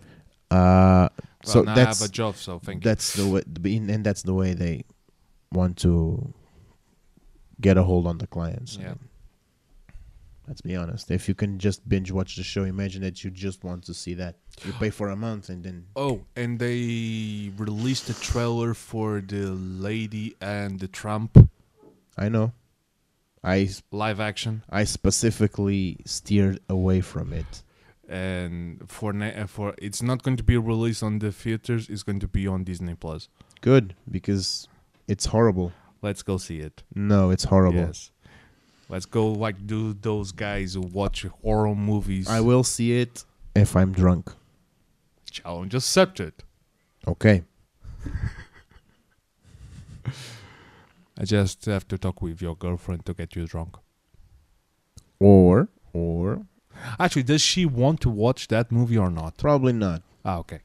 [0.50, 1.10] Uh,
[1.46, 2.90] Well, so now I that's have a job, so thank you.
[2.90, 4.84] that's the way, and that's the way they
[5.52, 6.34] want to
[7.60, 8.78] get a hold on the clients.
[8.80, 8.94] Yeah.
[10.48, 11.10] Let's be honest.
[11.12, 14.14] If you can just binge watch the show, imagine that you just want to see
[14.16, 14.36] that.
[14.66, 19.52] You pay for a month and then Oh, and they released a trailer for the
[19.52, 21.38] Lady and the Tramp
[22.18, 22.52] I know.
[23.44, 27.64] I live action, I specifically steered away from it.
[28.08, 31.88] and for na- uh, for it's not going to be released on the theaters.
[31.90, 33.30] It's going to be on Disney Plus.
[33.62, 34.68] Good because
[35.08, 35.72] it's horrible.
[36.02, 36.84] Let's go see it.
[36.94, 37.80] No, it's horrible.
[37.80, 38.12] Yes.
[38.90, 42.28] Let's go like do those guys who watch horror movies.
[42.28, 43.24] I will see it
[43.56, 44.32] if I'm drunk.
[45.32, 46.34] Challenge accepted.
[47.08, 47.44] Okay.
[51.18, 53.78] I just have to talk with your girlfriend to get you drunk.
[55.20, 56.46] Or or
[57.00, 59.38] Actually, does she want to watch that movie or not?
[59.38, 60.02] probably not.
[60.24, 60.62] Ah, okay.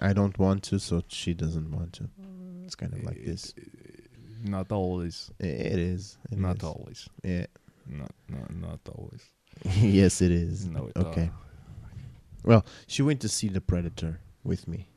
[0.00, 2.08] I don't want to, so she doesn't want to.
[2.64, 3.54] It's kind of like eh, this.
[3.58, 3.62] Eh,
[4.44, 5.30] not always.
[5.40, 6.18] Eh, it is.
[6.30, 6.64] It not is.
[6.64, 7.08] always.
[7.22, 7.46] Yeah.
[7.86, 9.22] Not not not always.
[9.80, 10.66] yes, it is.
[10.66, 11.30] No, it Okay.
[12.44, 14.88] Well, she went to see The Predator with me,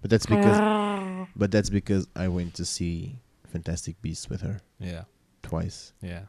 [0.00, 3.18] but that's because but that's because I went to see
[3.56, 4.60] Fantastic Beasts with her.
[4.78, 5.04] Yeah.
[5.42, 5.94] Twice.
[6.02, 6.24] Yeah.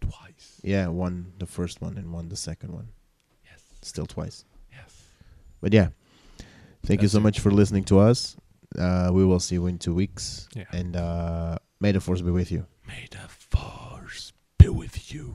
[0.00, 0.60] Twice.
[0.64, 2.88] Yeah, one the first one and one the second one.
[3.44, 3.62] Yes.
[3.82, 4.44] Still twice.
[4.72, 4.92] Yes.
[5.60, 5.90] But yeah.
[6.84, 7.22] Thank That's you so it.
[7.22, 8.36] much for listening to us.
[8.76, 10.48] Uh, we will see you in two weeks.
[10.52, 10.64] Yeah.
[10.72, 12.66] And uh, may the force be with you.
[12.88, 15.34] May the force be with you.